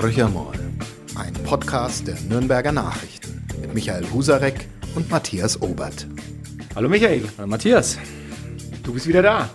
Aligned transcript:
Horcher 0.00 0.28
mal, 0.28 0.52
ein 1.16 1.32
Podcast 1.42 2.06
der 2.06 2.14
Nürnberger 2.28 2.70
Nachrichten 2.70 3.44
mit 3.60 3.74
Michael 3.74 4.04
Husarek 4.14 4.68
und 4.94 5.10
Matthias 5.10 5.60
Obert. 5.60 6.06
Hallo 6.76 6.88
Michael. 6.88 7.24
Hallo 7.36 7.48
Matthias. 7.48 7.98
Du 8.84 8.92
bist 8.92 9.08
wieder 9.08 9.22
da. 9.22 9.50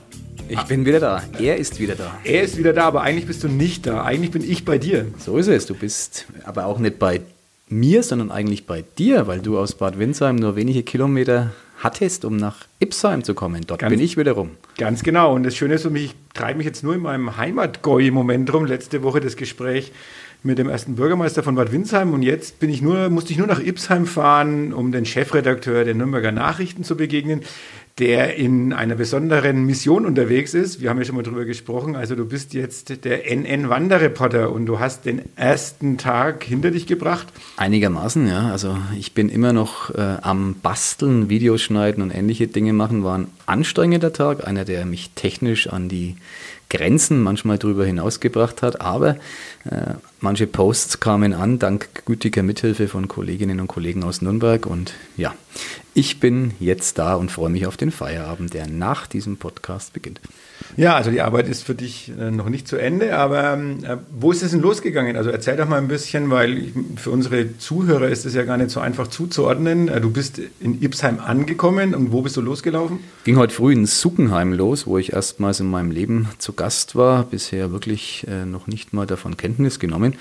Ich 0.49 0.61
bin 0.63 0.85
wieder 0.85 0.99
da. 0.99 1.23
Er 1.39 1.55
ist 1.55 1.79
wieder 1.79 1.95
da. 1.95 2.19
Er 2.25 2.43
ist 2.43 2.57
wieder 2.57 2.73
da, 2.73 2.83
aber 2.87 3.03
eigentlich 3.03 3.25
bist 3.25 3.41
du 3.45 3.47
nicht 3.47 3.87
da. 3.87 4.03
Eigentlich 4.03 4.31
bin 4.31 4.43
ich 4.43 4.65
bei 4.65 4.77
dir. 4.77 5.05
So 5.17 5.37
ist 5.37 5.47
es. 5.47 5.65
Du 5.65 5.75
bist 5.75 6.25
aber 6.43 6.65
auch 6.65 6.77
nicht 6.77 6.99
bei 6.99 7.21
mir, 7.69 8.03
sondern 8.03 8.29
eigentlich 8.29 8.65
bei 8.65 8.83
dir, 8.97 9.27
weil 9.27 9.39
du 9.39 9.57
aus 9.57 9.75
Bad 9.75 9.97
Windsheim 9.97 10.35
nur 10.35 10.57
wenige 10.57 10.83
Kilometer 10.83 11.53
hattest, 11.79 12.25
um 12.25 12.35
nach 12.35 12.65
Ipsheim 12.79 13.23
zu 13.23 13.33
kommen. 13.33 13.61
Dort 13.65 13.79
ganz, 13.79 13.91
bin 13.91 14.01
ich 14.01 14.17
wiederum. 14.17 14.51
Ganz 14.77 15.03
genau. 15.03 15.33
Und 15.33 15.43
das 15.43 15.55
Schöne 15.55 15.75
ist 15.75 15.83
für 15.83 15.89
mich, 15.89 16.05
ich 16.05 16.15
treibe 16.33 16.57
mich 16.57 16.65
jetzt 16.65 16.83
nur 16.83 16.95
in 16.95 17.01
meinem 17.01 17.37
Heimatgoi-Moment 17.37 18.53
rum. 18.53 18.65
Letzte 18.65 19.03
Woche 19.03 19.21
das 19.21 19.37
Gespräch 19.37 19.93
mit 20.43 20.57
dem 20.57 20.69
ersten 20.69 20.95
Bürgermeister 20.95 21.43
von 21.43 21.55
Bad 21.55 21.71
Windsheim 21.71 22.13
und 22.13 22.21
jetzt 22.21 22.59
bin 22.59 22.69
ich 22.69 22.81
nur, 22.81 23.09
musste 23.09 23.31
ich 23.31 23.37
nur 23.37 23.47
nach 23.47 23.61
Ipsheim 23.61 24.05
fahren, 24.05 24.73
um 24.73 24.91
den 24.91 25.05
Chefredakteur 25.05 25.85
der 25.85 25.95
Nürnberger 25.95 26.31
Nachrichten 26.31 26.83
zu 26.83 26.97
begegnen 26.97 27.41
der 27.99 28.37
in 28.37 28.73
einer 28.73 28.95
besonderen 28.95 29.65
Mission 29.65 30.05
unterwegs 30.07 30.55
ist. 30.55 30.81
Wir 30.81 30.89
haben 30.89 30.97
ja 30.97 31.05
schon 31.05 31.15
mal 31.15 31.21
drüber 31.21 31.45
gesprochen. 31.45 31.95
Also 31.95 32.15
du 32.15 32.25
bist 32.25 32.55
jetzt 32.55 33.05
der 33.05 33.31
NN-Wanderreporter 33.31 34.51
und 34.51 34.65
du 34.65 34.79
hast 34.79 35.05
den 35.05 35.21
ersten 35.35 35.99
Tag 35.99 36.43
hinter 36.43 36.71
dich 36.71 36.87
gebracht. 36.87 37.27
Einigermaßen, 37.57 38.27
ja. 38.27 38.49
Also 38.49 38.77
ich 38.97 39.13
bin 39.13 39.29
immer 39.29 39.53
noch 39.53 39.93
äh, 39.93 40.17
am 40.21 40.55
Basteln, 40.55 41.29
Videos 41.29 41.61
schneiden 41.61 42.01
und 42.01 42.09
ähnliche 42.09 42.47
Dinge 42.47 42.73
machen. 42.73 43.03
War 43.03 43.19
ein 43.19 43.27
anstrengender 43.45 44.11
Tag, 44.11 44.47
einer, 44.47 44.65
der 44.65 44.85
mich 44.87 45.11
technisch 45.13 45.67
an 45.67 45.87
die 45.87 46.15
Grenzen 46.73 47.21
manchmal 47.21 47.59
darüber 47.59 47.85
hinausgebracht 47.85 48.63
hat. 48.63 48.81
Aber 48.81 49.11
äh, 49.65 49.93
manche 50.19 50.47
Posts 50.47 50.99
kamen 50.99 51.33
an, 51.33 51.59
dank 51.59 52.03
gütiger 52.05 52.41
Mithilfe 52.41 52.87
von 52.87 53.07
Kolleginnen 53.07 53.59
und 53.59 53.67
Kollegen 53.67 54.03
aus 54.03 54.21
Nürnberg. 54.21 54.65
Und 54.65 54.93
ja, 55.15 55.35
ich 55.93 56.19
bin 56.19 56.53
jetzt 56.59 56.97
da 56.97 57.15
und 57.15 57.31
freue 57.31 57.51
mich 57.51 57.67
auf 57.67 57.77
den 57.77 57.91
Feierabend, 57.91 58.53
der 58.53 58.67
nach 58.67 59.05
diesem 59.05 59.37
Podcast 59.37 59.93
beginnt. 59.93 60.19
Ja, 60.75 60.95
also 60.95 61.11
die 61.11 61.21
Arbeit 61.21 61.47
ist 61.47 61.63
für 61.63 61.75
dich 61.75 62.11
äh, 62.19 62.31
noch 62.31 62.49
nicht 62.49 62.67
zu 62.67 62.77
Ende, 62.77 63.15
aber 63.15 63.53
äh, 63.53 63.97
wo 64.11 64.31
ist 64.31 64.41
es 64.41 64.51
denn 64.51 64.61
losgegangen? 64.61 65.17
Also 65.17 65.29
erzähl 65.29 65.55
doch 65.55 65.67
mal 65.67 65.77
ein 65.77 65.87
bisschen, 65.87 66.29
weil 66.31 66.71
für 66.95 67.11
unsere 67.11 67.57
Zuhörer 67.57 68.07
ist 68.07 68.25
es 68.25 68.33
ja 68.33 68.43
gar 68.43 68.57
nicht 68.57 68.71
so 68.71 68.79
einfach 68.79 69.07
zuzuordnen. 69.07 69.87
Äh, 69.87 70.01
du 70.01 70.09
bist 70.09 70.41
in 70.59 70.81
Ipsheim 70.81 71.19
angekommen 71.19 71.93
und 71.93 72.11
wo 72.11 72.21
bist 72.21 72.37
du 72.37 72.41
losgelaufen? 72.41 72.99
Ging 73.23 73.37
heute 73.37 73.53
früh 73.53 73.73
in 73.73 73.85
Suckenheim 73.85 74.53
los, 74.53 74.87
wo 74.87 74.97
ich 74.97 75.13
erstmals 75.13 75.59
in 75.59 75.69
meinem 75.69 75.91
Leben 75.91 76.27
zu 76.39 76.53
Gast 76.53 76.95
war, 76.95 77.23
bisher 77.23 77.71
wirklich 77.71 78.25
noch 78.45 78.67
nicht 78.67 78.93
mal 78.93 79.05
davon 79.05 79.37
Kenntnis 79.37 79.79
genommen 79.79 80.15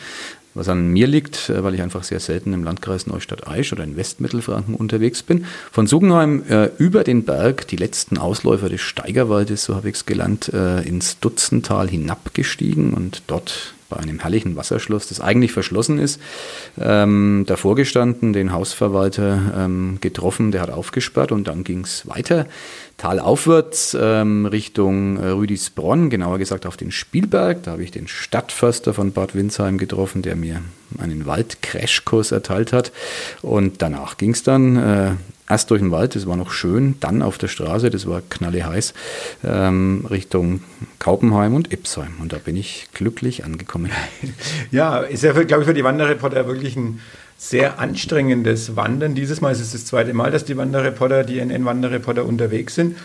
was 0.55 0.69
an 0.69 0.89
mir 0.89 1.06
liegt, 1.06 1.48
äh, 1.48 1.62
weil 1.64 1.75
ich 1.75 1.83
einfach 1.83 2.05
sehr 2.05 2.20
selten 2.20 2.53
im 2.53 2.64
Landkreis 2.64 3.06
Neustadt-Aisch 3.06 3.72
oder 3.72 3.84
in 3.84 3.97
Westmittelfranken 3.97 4.75
unterwegs 4.75 5.22
bin. 5.22 5.47
Von 5.70 5.86
Sugenheim 5.86 6.42
äh, 6.48 6.70
über 6.78 7.05
den 7.05 7.25
Berg, 7.25 7.69
die 7.69 7.77
letzten 7.77 8.19
Ausläufer 8.19 8.69
des 8.69 8.81
Steigerwaldes, 8.81 9.64
so 9.64 9.75
habe 9.75 9.89
ich 9.89 9.97
es 9.97 10.06
gelernt, 10.06 10.48
äh, 10.53 10.83
ins 10.83 11.19
Dutzental 11.20 11.89
hinabgestiegen 11.89 12.94
und 12.94 13.22
dort 13.27 13.75
bei 13.93 14.01
einem 14.01 14.21
herrlichen 14.21 14.57
Wasserschloss, 14.57 15.09
das 15.09 15.21
eigentlich 15.21 15.53
verschlossen 15.53 15.98
ist, 15.98 16.21
ähm, 16.81 17.45
davor 17.47 17.77
gestanden, 17.77 18.33
den 18.33 18.53
Hausverwalter 18.53 19.53
ähm, 19.57 19.99
getroffen, 20.01 20.51
der 20.51 20.62
hat 20.62 20.71
aufgesperrt 20.71 21.33
und 21.33 21.49
dann 21.49 21.65
ging 21.65 21.84
es 21.84 22.07
weiter 22.09 22.47
talaufwärts 22.97 23.97
ähm, 24.01 24.47
Richtung 24.47 25.17
äh, 25.17 25.29
Rüdisbronn, 25.29 26.09
genauer 26.09 26.39
gesagt 26.39 26.67
auf 26.67 26.77
den 26.77 26.93
Spielberg. 26.93 27.62
Da 27.65 27.73
habe 27.73 27.83
ich 27.83 27.91
den 27.91 28.07
Stadtförster 28.07 28.95
von 28.95 29.12
Bad 29.12 29.34
Windsheim 29.34 29.77
getroffen, 29.77 30.23
der 30.23 30.37
mir 30.37 30.62
einen 30.99 31.27
Waldcrashkurs 31.27 32.33
erteilt 32.33 32.73
hat. 32.73 32.93
Und 33.43 33.83
danach 33.83 34.19
ging 34.19 34.31
es 34.31 34.43
dann 34.43 34.77
äh, 34.77 35.11
erst 35.53 35.71
durch 35.71 35.81
den 35.81 35.91
Wald, 35.91 36.15
das 36.15 36.27
war 36.27 36.37
noch 36.37 36.51
schön, 36.51 36.97
dann 37.01 37.23
auf 37.23 37.39
der 37.39 37.49
Straße, 37.49 37.91
das 37.91 38.07
war 38.07 38.23
knalle 38.29 38.67
heiß, 38.67 38.95
ähm, 39.45 40.07
Richtung 40.11 40.63
Kaupenheim 40.99 41.55
und 41.55 41.73
Ipsheim. 41.73 42.15
Und 42.21 42.33
da 42.33 42.39
bin 42.39 42.57
ich 42.57 42.89
glücklich 42.95 43.45
angekommen. 43.45 43.91
Ja, 44.71 45.01
ist 45.01 45.23
ja, 45.23 45.33
glaube 45.33 45.63
ich, 45.63 45.69
für 45.69 45.75
die 45.75 45.85
Wanderreporter 45.85 46.47
wirklich 46.47 46.77
ein 46.77 47.01
sehr 47.37 47.79
anstrengendes 47.79 48.77
Wandern. 48.77 49.15
Dieses 49.15 49.41
Mal 49.41 49.53
ist 49.53 49.61
es 49.61 49.73
das 49.73 49.85
zweite 49.85 50.15
Mal, 50.15 50.31
dass 50.31 50.45
die 50.45 50.57
Wanderreporter, 50.57 51.25
die 51.25 51.39
NN-Wanderreporter 51.39 52.25
unterwegs 52.25 52.75
sind. 52.75 52.97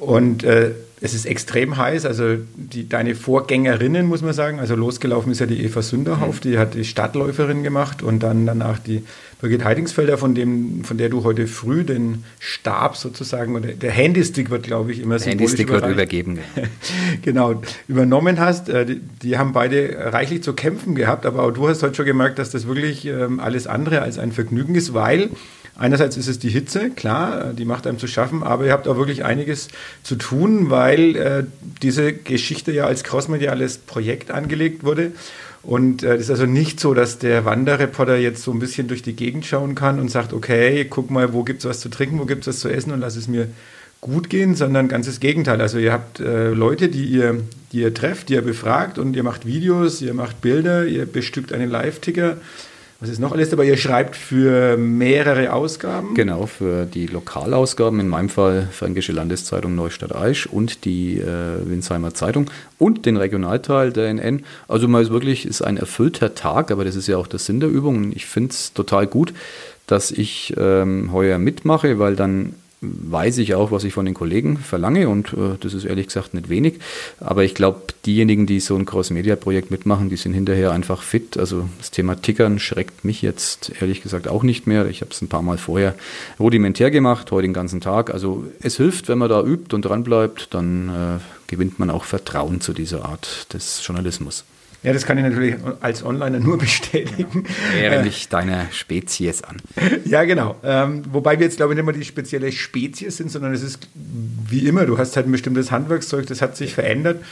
Und 0.00 0.44
äh, 0.44 0.72
es 1.02 1.14
ist 1.14 1.24
extrem 1.24 1.76
heiß. 1.76 2.04
Also 2.04 2.36
die, 2.56 2.88
deine 2.88 3.14
Vorgängerinnen, 3.14 4.06
muss 4.06 4.22
man 4.22 4.32
sagen, 4.32 4.60
also 4.60 4.74
losgelaufen 4.74 5.32
ist 5.32 5.40
ja 5.40 5.46
die 5.46 5.64
Eva 5.64 5.82
Sünderhoff, 5.82 6.36
mhm. 6.36 6.50
die 6.50 6.58
hat 6.58 6.74
die 6.74 6.84
Stadtläuferin 6.84 7.62
gemacht 7.62 8.02
und 8.02 8.22
dann 8.22 8.46
danach 8.46 8.78
die 8.78 9.02
Birgit 9.40 9.64
Heidingsfelder, 9.64 10.18
von, 10.18 10.34
dem, 10.34 10.84
von 10.84 10.98
der 10.98 11.08
du 11.08 11.24
heute 11.24 11.46
früh 11.46 11.84
den 11.84 12.24
Stab 12.38 12.96
sozusagen, 12.96 13.56
oder 13.56 13.68
der 13.68 13.90
Handystick 13.90 14.50
wird, 14.50 14.64
glaube 14.64 14.92
ich, 14.92 15.00
immer 15.00 15.18
so 15.18 15.30
Handystick 15.30 15.70
wird 15.70 15.86
übergeben. 15.86 16.40
genau, 17.22 17.62
übernommen 17.88 18.38
hast. 18.38 18.68
Äh, 18.68 18.84
die, 18.84 19.00
die, 19.22 19.38
haben 19.38 19.52
beide 19.52 20.12
reichlich 20.12 20.42
zu 20.42 20.52
kämpfen 20.52 20.94
gehabt, 20.94 21.24
aber 21.24 21.42
auch 21.42 21.52
du 21.52 21.68
hast 21.68 21.82
heute 21.82 21.94
schon 21.94 22.06
gemerkt, 22.06 22.38
dass 22.38 22.50
das 22.50 22.66
wirklich 22.66 23.06
ähm, 23.06 23.40
alles 23.40 23.66
andere 23.66 24.02
als 24.02 24.18
ein 24.18 24.32
Vergnügen 24.32 24.74
ist, 24.74 24.92
weil 24.92 25.30
Einerseits 25.76 26.16
ist 26.16 26.28
es 26.28 26.38
die 26.38 26.50
Hitze, 26.50 26.90
klar, 26.90 27.52
die 27.54 27.64
macht 27.64 27.86
einem 27.86 27.98
zu 27.98 28.06
schaffen, 28.06 28.42
aber 28.42 28.66
ihr 28.66 28.72
habt 28.72 28.86
auch 28.86 28.96
wirklich 28.96 29.24
einiges 29.24 29.68
zu 30.02 30.16
tun, 30.16 30.68
weil 30.70 31.16
äh, 31.16 31.44
diese 31.82 32.12
Geschichte 32.12 32.70
ja 32.72 32.84
als 32.84 33.02
crossmediales 33.02 33.78
Projekt 33.78 34.30
angelegt 34.30 34.84
wurde. 34.84 35.12
Und 35.62 36.02
es 36.02 36.18
äh, 36.18 36.20
ist 36.20 36.30
also 36.30 36.46
nicht 36.46 36.80
so, 36.80 36.94
dass 36.94 37.18
der 37.18 37.44
Wanderreporter 37.44 38.16
jetzt 38.16 38.42
so 38.42 38.52
ein 38.52 38.58
bisschen 38.58 38.88
durch 38.88 39.02
die 39.02 39.14
Gegend 39.14 39.46
schauen 39.46 39.74
kann 39.74 40.00
und 40.00 40.10
sagt, 40.10 40.32
okay, 40.32 40.86
guck 40.88 41.10
mal, 41.10 41.32
wo 41.32 41.44
gibt 41.44 41.60
es 41.60 41.68
was 41.68 41.80
zu 41.80 41.88
trinken, 41.88 42.18
wo 42.18 42.24
gibt 42.24 42.42
es 42.42 42.48
was 42.48 42.60
zu 42.60 42.68
essen 42.68 42.92
und 42.92 43.00
lass 43.00 43.16
es 43.16 43.28
mir 43.28 43.48
gut 44.00 44.30
gehen, 44.30 44.54
sondern 44.54 44.88
ganz 44.88 45.06
das 45.06 45.20
Gegenteil. 45.20 45.60
Also 45.60 45.78
ihr 45.78 45.92
habt 45.92 46.20
äh, 46.20 46.50
Leute, 46.50 46.88
die 46.88 47.04
ihr, 47.04 47.42
die 47.72 47.80
ihr 47.80 47.92
trefft, 47.92 48.30
die 48.30 48.34
ihr 48.34 48.42
befragt 48.42 48.98
und 48.98 49.14
ihr 49.14 49.22
macht 49.22 49.46
Videos, 49.46 50.00
ihr 50.00 50.14
macht 50.14 50.40
Bilder, 50.40 50.86
ihr 50.86 51.04
bestückt 51.04 51.52
einen 51.52 51.70
Live-Ticker 51.70 52.38
was 53.00 53.08
ist 53.08 53.18
noch 53.18 53.32
alles 53.32 53.48
dabei? 53.48 53.64
Ihr 53.64 53.78
schreibt 53.78 54.14
für 54.14 54.76
mehrere 54.76 55.54
Ausgaben? 55.54 56.14
Genau, 56.14 56.44
für 56.44 56.84
die 56.84 57.06
Lokalausgaben, 57.06 57.98
in 57.98 58.08
meinem 58.08 58.28
Fall 58.28 58.68
Fränkische 58.70 59.12
Landeszeitung 59.12 59.74
Neustadt-Aisch 59.74 60.46
und 60.46 60.84
die 60.84 61.18
äh, 61.18 61.24
Winsheimer 61.64 62.12
Zeitung 62.12 62.50
und 62.78 63.06
den 63.06 63.16
Regionalteil 63.16 63.90
der 63.90 64.10
NN. 64.10 64.44
Also 64.68 64.86
man 64.86 65.02
ist 65.02 65.10
wirklich, 65.10 65.46
ist 65.46 65.62
ein 65.62 65.78
erfüllter 65.78 66.34
Tag, 66.34 66.70
aber 66.70 66.84
das 66.84 66.94
ist 66.94 67.06
ja 67.06 67.16
auch 67.16 67.26
der 67.26 67.38
Sinn 67.38 67.60
der 67.60 67.70
Übung. 67.70 68.12
Ich 68.12 68.26
finde 68.26 68.50
es 68.50 68.74
total 68.74 69.06
gut, 69.06 69.32
dass 69.86 70.10
ich 70.10 70.54
ähm, 70.58 71.10
heuer 71.10 71.38
mitmache, 71.38 71.98
weil 71.98 72.16
dann 72.16 72.54
weiß 72.82 73.38
ich 73.38 73.54
auch, 73.54 73.70
was 73.70 73.84
ich 73.84 73.92
von 73.92 74.06
den 74.06 74.14
Kollegen 74.14 74.56
verlange 74.56 75.08
und 75.08 75.34
äh, 75.34 75.58
das 75.60 75.74
ist 75.74 75.84
ehrlich 75.84 76.06
gesagt 76.06 76.32
nicht 76.32 76.48
wenig. 76.48 76.78
Aber 77.18 77.44
ich 77.44 77.54
glaube, 77.54 77.82
diejenigen, 78.06 78.46
die 78.46 78.60
so 78.60 78.74
ein 78.74 78.86
Cross-Media-Projekt 78.86 79.70
mitmachen, 79.70 80.08
die 80.08 80.16
sind 80.16 80.32
hinterher 80.32 80.72
einfach 80.72 81.02
fit. 81.02 81.36
Also 81.36 81.68
das 81.78 81.90
Thema 81.90 82.20
Tickern 82.20 82.58
schreckt 82.58 83.04
mich 83.04 83.20
jetzt 83.20 83.72
ehrlich 83.80 84.02
gesagt 84.02 84.28
auch 84.28 84.42
nicht 84.42 84.66
mehr. 84.66 84.86
Ich 84.86 85.02
habe 85.02 85.10
es 85.10 85.20
ein 85.20 85.28
paar 85.28 85.42
Mal 85.42 85.58
vorher 85.58 85.94
rudimentär 86.38 86.90
gemacht, 86.90 87.30
heute 87.30 87.46
den 87.46 87.52
ganzen 87.52 87.82
Tag. 87.82 88.14
Also 88.14 88.44
es 88.62 88.78
hilft, 88.78 89.08
wenn 89.08 89.18
man 89.18 89.28
da 89.28 89.42
übt 89.42 89.74
und 89.74 89.84
dranbleibt, 89.84 90.54
dann 90.54 90.88
äh, 90.88 91.20
gewinnt 91.48 91.78
man 91.78 91.90
auch 91.90 92.04
Vertrauen 92.04 92.62
zu 92.62 92.72
dieser 92.72 93.04
Art 93.04 93.52
des 93.52 93.86
Journalismus. 93.86 94.44
Ja, 94.82 94.94
das 94.94 95.04
kann 95.04 95.18
ich 95.18 95.24
natürlich 95.24 95.56
als 95.80 96.02
Onliner 96.02 96.40
nur 96.40 96.58
bestätigen. 96.58 97.44
Wäre 97.74 98.02
dich 98.02 98.28
deiner 98.28 98.66
Spezies 98.72 99.42
an. 99.42 99.56
Ja, 100.04 100.24
genau. 100.24 100.56
Ähm, 100.64 101.02
wobei 101.12 101.38
wir 101.38 101.46
jetzt, 101.46 101.56
glaube 101.56 101.72
ich, 101.72 101.76
nicht 101.76 101.84
mehr 101.84 101.94
die 101.94 102.04
spezielle 102.04 102.50
Spezies 102.50 103.16
sind, 103.16 103.30
sondern 103.30 103.52
es 103.52 103.62
ist 103.62 103.88
wie 103.94 104.66
immer, 104.66 104.86
du 104.86 104.98
hast 104.98 105.16
halt 105.16 105.26
ein 105.26 105.32
bestimmtes 105.32 105.70
Handwerkszeug, 105.70 106.26
das 106.26 106.42
hat 106.42 106.56
sich 106.56 106.74
verändert. 106.74 107.22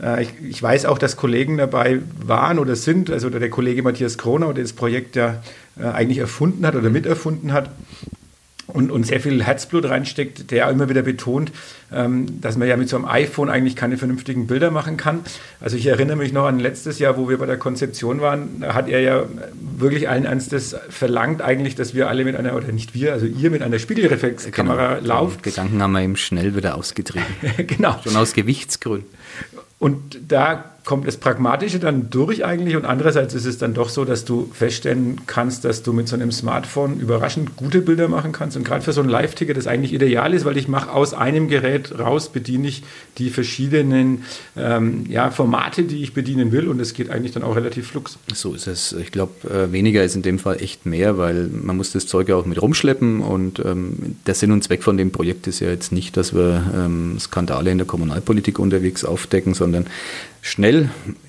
Äh, 0.00 0.24
ich, 0.24 0.30
ich, 0.48 0.62
weiß 0.62 0.84
auch, 0.86 0.98
dass 0.98 1.16
Kollegen 1.16 1.56
dabei 1.56 2.00
waren 2.24 2.58
oder 2.58 2.76
sind, 2.76 3.10
also 3.10 3.30
der 3.30 3.50
Kollege 3.50 3.82
Matthias 3.82 4.18
Kronau, 4.18 4.52
der 4.52 4.64
das 4.64 4.72
Projekt 4.72 5.16
ja 5.16 5.42
äh, 5.78 5.84
eigentlich 5.84 6.18
erfunden 6.18 6.66
hat 6.66 6.76
oder 6.76 6.90
miterfunden 6.90 7.52
hat, 7.52 7.70
und, 8.70 8.90
und 8.90 9.04
sehr 9.04 9.20
viel 9.20 9.42
Herzblut 9.42 9.88
reinsteckt, 9.88 10.50
der 10.50 10.68
immer 10.68 10.88
wieder 10.88 11.02
betont, 11.02 11.52
ähm, 11.92 12.40
dass 12.40 12.56
man 12.56 12.68
ja 12.68 12.76
mit 12.76 12.88
so 12.88 12.96
einem 12.96 13.06
iPhone 13.06 13.50
eigentlich 13.50 13.76
keine 13.76 13.96
vernünftigen 13.96 14.46
Bilder 14.46 14.70
machen 14.70 14.96
kann. 14.96 15.20
Also 15.60 15.76
ich 15.76 15.86
erinnere 15.86 16.16
mich 16.16 16.32
noch 16.32 16.46
an 16.46 16.58
letztes 16.58 16.98
Jahr, 16.98 17.16
wo 17.16 17.28
wir 17.28 17.38
bei 17.38 17.46
der 17.46 17.56
Konzeption 17.56 18.20
waren, 18.20 18.60
da 18.60 18.74
hat 18.74 18.88
er 18.88 19.00
ja 19.00 19.24
wirklich 19.76 20.08
allen 20.08 20.24
Ernstes 20.24 20.76
verlangt 20.88 21.42
eigentlich, 21.42 21.74
dass 21.74 21.94
wir 21.94 22.08
alle 22.08 22.24
mit 22.24 22.36
einer, 22.36 22.54
oder 22.54 22.72
nicht 22.72 22.94
wir, 22.94 23.12
also 23.12 23.26
ihr 23.26 23.50
mit 23.50 23.62
einer 23.62 23.78
Spiegelreflexkamera 23.78 24.96
genau, 24.96 25.06
lauft. 25.06 25.42
Gedanken 25.42 25.82
haben 25.82 25.92
wir 25.92 26.02
eben 26.02 26.16
schnell 26.16 26.56
wieder 26.56 26.76
ausgetrieben. 26.76 27.26
genau. 27.66 27.96
Schon 28.04 28.16
aus 28.16 28.32
Gewichtsgründen. 28.32 29.08
Und 29.78 30.18
da 30.28 30.72
kommt 30.84 31.06
das 31.06 31.16
Pragmatische 31.16 31.78
dann 31.78 32.10
durch 32.10 32.44
eigentlich 32.44 32.76
und 32.76 32.84
andererseits 32.84 33.34
ist 33.34 33.44
es 33.44 33.58
dann 33.58 33.74
doch 33.74 33.88
so, 33.88 34.04
dass 34.04 34.24
du 34.24 34.50
feststellen 34.52 35.20
kannst, 35.26 35.64
dass 35.64 35.82
du 35.82 35.92
mit 35.92 36.08
so 36.08 36.16
einem 36.16 36.32
Smartphone 36.32 36.98
überraschend 37.00 37.56
gute 37.56 37.80
Bilder 37.82 38.08
machen 38.08 38.32
kannst 38.32 38.56
und 38.56 38.64
gerade 38.64 38.82
für 38.82 38.92
so 38.92 39.02
ein 39.02 39.08
Live-Ticket 39.08 39.56
das 39.56 39.66
eigentlich 39.66 39.92
ideal 39.92 40.32
ist, 40.32 40.44
weil 40.44 40.56
ich 40.56 40.68
mache 40.68 40.92
aus 40.92 41.12
einem 41.12 41.48
Gerät 41.48 41.98
raus, 41.98 42.30
bediene 42.30 42.68
ich 42.68 42.82
die 43.18 43.30
verschiedenen 43.30 44.24
ähm, 44.56 45.04
ja, 45.08 45.30
Formate, 45.30 45.84
die 45.84 46.02
ich 46.02 46.14
bedienen 46.14 46.50
will 46.50 46.68
und 46.68 46.80
es 46.80 46.94
geht 46.94 47.10
eigentlich 47.10 47.32
dann 47.32 47.42
auch 47.42 47.56
relativ 47.56 47.88
flux. 47.88 48.18
So 48.32 48.54
ist 48.54 48.66
es. 48.66 48.92
Ich 48.92 49.12
glaube, 49.12 49.48
äh, 49.48 49.72
weniger 49.72 50.02
ist 50.02 50.16
in 50.16 50.22
dem 50.22 50.38
Fall 50.38 50.62
echt 50.62 50.86
mehr, 50.86 51.18
weil 51.18 51.48
man 51.48 51.76
muss 51.76 51.92
das 51.92 52.06
Zeug 52.06 52.28
ja 52.28 52.36
auch 52.36 52.46
mit 52.46 52.60
rumschleppen 52.60 53.20
und 53.20 53.58
ähm, 53.60 54.16
der 54.26 54.34
Sinn 54.34 54.50
und 54.52 54.64
Zweck 54.64 54.82
von 54.82 54.96
dem 54.96 55.10
Projekt 55.10 55.46
ist 55.46 55.60
ja 55.60 55.68
jetzt 55.68 55.92
nicht, 55.92 56.16
dass 56.16 56.34
wir 56.34 56.72
ähm, 56.74 57.18
Skandale 57.20 57.70
in 57.70 57.78
der 57.78 57.86
Kommunalpolitik 57.86 58.58
unterwegs 58.58 59.04
aufdecken, 59.04 59.54
sondern 59.54 59.86
schnell 60.42 60.69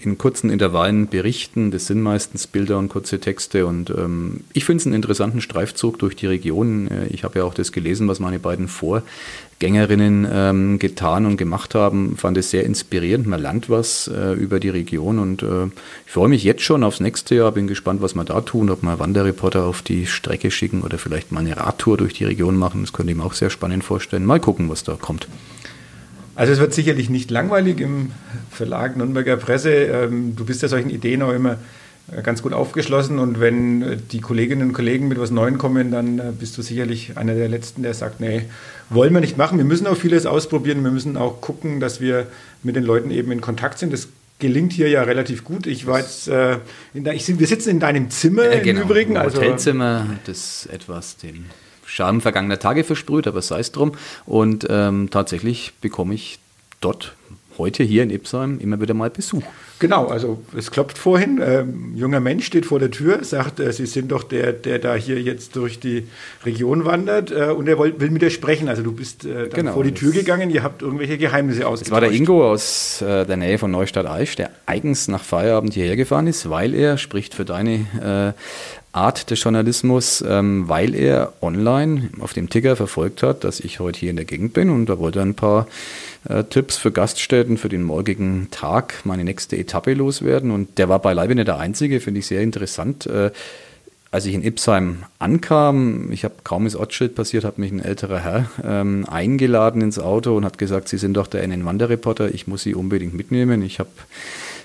in 0.02 0.18
kurzen 0.18 0.50
Intervallen 0.50 1.08
berichten. 1.08 1.72
Das 1.72 1.88
sind 1.88 2.02
meistens 2.02 2.48
Bilder 2.48 2.78
und 2.78 2.90
kurze 2.90 3.20
Texte. 3.20 3.66
Und 3.66 3.90
ähm, 3.90 4.42
ich 4.54 4.66
finde 4.66 4.82
es 4.82 4.86
einen 4.86 4.96
interessanten 4.96 5.42
Streifzug 5.42 6.00
durch 6.00 6.16
die 6.16 6.28
Region. 6.28 6.88
Äh, 6.90 7.08
ich 7.08 7.24
habe 7.24 7.40
ja 7.40 7.46
auch 7.46 7.54
das 7.54 7.72
gelesen, 7.72 8.08
was 8.08 8.20
meine 8.20 8.40
beiden 8.40 8.68
Vorgängerinnen 8.68 10.28
ähm, 10.32 10.80
getan 10.80 11.26
und 11.26 11.38
gemacht 11.38 11.76
haben. 11.76 12.18
Fand 12.18 12.38
es 12.38 12.52
sehr 12.52 12.66
inspirierend. 12.66 13.28
Man 13.28 13.42
lernt 13.42 13.70
was 13.70 14.08
äh, 14.08 14.34
über 14.34 14.60
die 14.60 14.70
Region 14.70 15.20
und 15.20 15.44
äh, 15.44 15.66
ich 16.06 16.12
freue 16.12 16.30
mich 16.30 16.44
jetzt 16.44 16.64
schon 16.64 16.84
aufs 16.84 17.00
nächste 17.00 17.36
Jahr. 17.36 17.52
Bin 17.52 17.68
gespannt, 17.68 18.02
was 18.02 18.16
wir 18.16 18.24
da 18.24 18.42
tun, 18.42 18.70
ob 18.70 18.82
wir 18.82 19.00
Wanderreporter 19.00 19.64
auf 19.64 19.82
die 19.82 20.06
Strecke 20.06 20.52
schicken 20.52 20.82
oder 20.82 20.98
vielleicht 20.98 21.32
mal 21.32 21.40
eine 21.40 21.58
Radtour 21.58 21.98
durch 21.98 22.14
die 22.14 22.26
Region 22.26 22.58
machen. 22.58 22.82
Das 22.82 22.94
könnte 22.94 23.12
ich 23.12 23.18
mir 23.18 23.26
auch 23.26 23.34
sehr 23.34 23.50
spannend 23.50 23.84
vorstellen. 23.84 24.26
Mal 24.26 24.40
gucken, 24.40 24.70
was 24.70 24.84
da 24.84 24.94
kommt. 24.94 25.28
Also 26.36 26.54
es 26.54 26.60
wird 26.60 26.74
sicherlich 26.74 27.10
nicht 27.10 27.30
langweilig 27.30 27.80
im 27.80 28.12
Verlag 28.50 28.96
Nürnberger 28.96 29.38
Presse. 29.38 29.72
Ähm, 29.72 30.36
du 30.36 30.46
bist 30.46 30.62
ja 30.62 30.68
solchen 30.68 30.90
Ideen 30.90 31.22
auch 31.22 31.34
immer 31.34 31.58
äh, 32.12 32.22
ganz 32.22 32.42
gut 32.42 32.54
aufgeschlossen 32.54 33.20
und 33.20 33.40
wenn 33.40 33.82
äh, 33.82 33.98
die 33.98 34.22
Kolleginnen 34.22 34.70
und 34.70 34.74
Kollegen 34.74 35.08
mit 35.08 35.20
was 35.20 35.32
Neuem 35.32 35.58
kommen, 35.58 35.92
dann 35.92 36.20
äh, 36.20 36.24
bist 36.38 36.58
du 36.58 36.62
sicherlich 36.62 37.18
einer 37.18 37.36
der 37.36 37.50
Letzten, 37.50 37.84
der 37.84 37.94
sagt, 37.94 38.20
nee, 38.20 38.44
wollen 38.90 39.14
wir 39.14 39.22
nicht 39.22 39.38
machen. 39.38 39.58
Wir 39.58 39.66
müssen 39.66 39.88
auch 39.88 39.98
vieles 39.98 40.26
ausprobieren. 40.26 40.84
Wir 40.84 40.92
müssen 40.92 41.18
auch 41.18 41.42
gucken, 41.42 41.80
dass 41.80 42.02
wir 42.02 42.28
mit 42.64 42.76
den 42.76 42.84
Leuten 42.84 43.12
eben 43.12 43.32
in 43.32 43.42
Kontakt 43.42 43.80
sind. 43.80 43.94
Das 43.94 44.08
gelingt 44.40 44.74
hier 44.74 44.90
ja 44.90 45.04
relativ 45.04 45.44
gut. 45.44 45.68
Ich 45.68 45.88
war 45.88 46.00
jetzt, 46.00 46.28
äh, 46.28 46.58
der, 46.94 47.14
ich, 47.14 47.40
wir 47.40 47.48
sitzen 47.48 47.70
in 47.70 47.80
deinem 47.80 48.10
Zimmer 48.10 48.52
äh, 48.52 48.60
genau, 48.60 48.82
im 48.82 48.88
Übrigen. 48.88 49.18
Also 49.18 49.38
Hotelzimmer, 49.38 50.08
das 50.26 50.66
etwas 50.66 51.18
den 51.18 51.46
Charme 51.92 52.22
vergangener 52.22 52.58
Tage 52.58 52.86
versprüht, 52.86 53.28
aber 53.28 53.42
sei 53.42 53.60
es 53.60 53.74
drum. 53.74 53.92
Und 54.26 54.66
ähm, 54.70 55.10
tatsächlich 55.12 55.74
bekomme 55.82 56.14
ich 56.14 56.40
dort 56.80 57.16
heute 57.58 57.84
hier 57.84 58.04
in 58.04 58.10
Ipsheim 58.10 58.60
immer 58.60 58.80
wieder 58.80 58.94
mal 58.94 59.10
Besuch. 59.10 59.44
Genau, 59.80 60.08
also 60.08 60.42
es 60.56 60.70
klopft 60.70 60.98
vorhin, 60.98 61.42
ähm, 61.44 61.94
junger 61.96 62.20
Mensch 62.20 62.46
steht 62.46 62.68
vor 62.68 62.80
der 62.80 62.92
Tür, 62.92 63.24
sagt, 63.24 63.60
äh, 63.60 63.74
Sie 63.74 63.88
sind 63.88 64.12
doch 64.12 64.24
der, 64.24 64.54
der 64.54 64.78
da 64.80 64.96
hier 64.96 65.20
jetzt 65.20 65.56
durch 65.56 65.80
die 65.80 66.08
Region 66.46 66.86
wandert 66.86 67.32
äh, 67.32 67.46
und 67.46 67.68
er 67.68 67.80
will, 67.80 68.00
will 68.00 68.12
mit 68.12 68.22
dir 68.22 68.30
sprechen. 68.30 68.70
Also 68.70 68.84
du 68.84 68.92
bist 68.92 69.26
äh, 69.26 69.50
genau, 69.52 69.74
vor 69.74 69.84
die 69.84 69.94
Tür 69.94 70.12
gegangen, 70.12 70.50
ihr 70.52 70.62
habt 70.62 70.84
irgendwelche 70.84 71.18
Geheimnisse 71.18 71.68
ausgetauscht. 71.68 71.88
Das 71.88 71.92
war 71.92 72.02
der 72.02 72.12
Ingo 72.12 72.50
aus 72.50 73.02
äh, 73.02 73.26
der 73.26 73.38
Nähe 73.38 73.58
von 73.58 73.72
Neustadt 73.72 74.06
Aisch, 74.06 74.36
der 74.36 74.52
eigens 74.66 75.08
nach 75.08 75.24
Feierabend 75.24 75.74
hierher 75.74 75.96
gefahren 75.96 76.28
ist, 76.28 76.50
weil 76.50 76.76
er, 76.76 76.98
spricht 76.98 77.34
für 77.34 77.44
deine 77.46 78.36
äh, 78.38 78.42
Art 78.94 79.30
des 79.30 79.42
Journalismus, 79.42 80.24
ähm, 80.28 80.68
weil 80.68 80.96
er 80.96 81.34
online 81.42 82.10
auf 82.20 82.34
dem 82.34 82.50
Ticker 82.50 82.76
verfolgt 82.76 83.24
hat, 83.24 83.44
dass 83.44 83.60
ich 83.60 83.80
heute 83.80 84.00
hier 84.00 84.10
in 84.10 84.18
der 84.18 84.26
Gegend 84.26 84.54
bin 84.54 84.70
und 84.70 84.88
da 84.88 85.00
wollte 85.00 85.20
er 85.20 85.26
ein 85.26 85.36
paar 85.36 85.68
äh, 86.28 86.44
Tipps 86.44 86.78
für 86.78 86.92
Gaststätten 86.92 87.58
für 87.58 87.70
den 87.70 87.84
morgigen 87.84 88.50
Tag, 88.52 89.02
meine 89.06 89.24
nächste 89.24 89.58
Etappe 89.58 89.94
loswerden 89.94 90.52
und 90.52 90.78
der 90.78 90.90
war 90.90 91.00
beileibe 91.00 91.36
nicht 91.36 91.48
der 91.48 91.58
Einzige, 91.58 92.02
finde 92.02 92.20
ich 92.20 92.28
sehr 92.28 92.42
interessant. 92.42 93.06
Äh, 93.06 93.32
als 94.12 94.26
ich 94.26 94.34
in 94.34 94.44
Ipsheim 94.44 95.04
ankam, 95.20 96.12
ich 96.12 96.26
habe 96.26 96.36
kaum 96.44 96.66
das 96.66 96.76
Ortsschild 96.76 97.16
passiert, 97.16 97.46
hat 97.46 97.58
mich 97.58 97.72
ein 97.72 97.80
älterer 97.80 98.20
Herr 98.20 98.52
ähm, 98.62 99.06
eingeladen 99.10 99.82
ins 99.82 100.00
Auto 100.00 100.36
und 100.36 100.44
hat 100.44 100.58
gesagt, 100.58 100.90
Sie 100.90 100.98
sind 100.98 101.14
doch 101.14 101.28
der 101.28 101.44
NN-Wanderreporter, 101.48 102.34
ich 102.34 102.46
muss 102.46 102.64
Sie 102.64 102.76
unbedingt 102.76 103.14
mitnehmen. 103.14 103.62
Ich 103.62 103.80
habe 103.80 103.90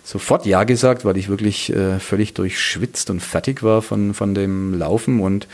sofort 0.06 0.46
Ja 0.46 0.62
gesagt, 0.62 1.04
weil 1.04 1.16
ich 1.16 1.28
wirklich 1.28 1.72
äh, 1.72 1.98
völlig 1.98 2.32
durchschwitzt 2.32 3.10
und 3.10 3.20
fertig 3.20 3.64
war 3.64 3.82
von, 3.82 4.14
von 4.14 4.34
dem 4.34 4.72
Laufen. 4.72 5.20
Und 5.20 5.48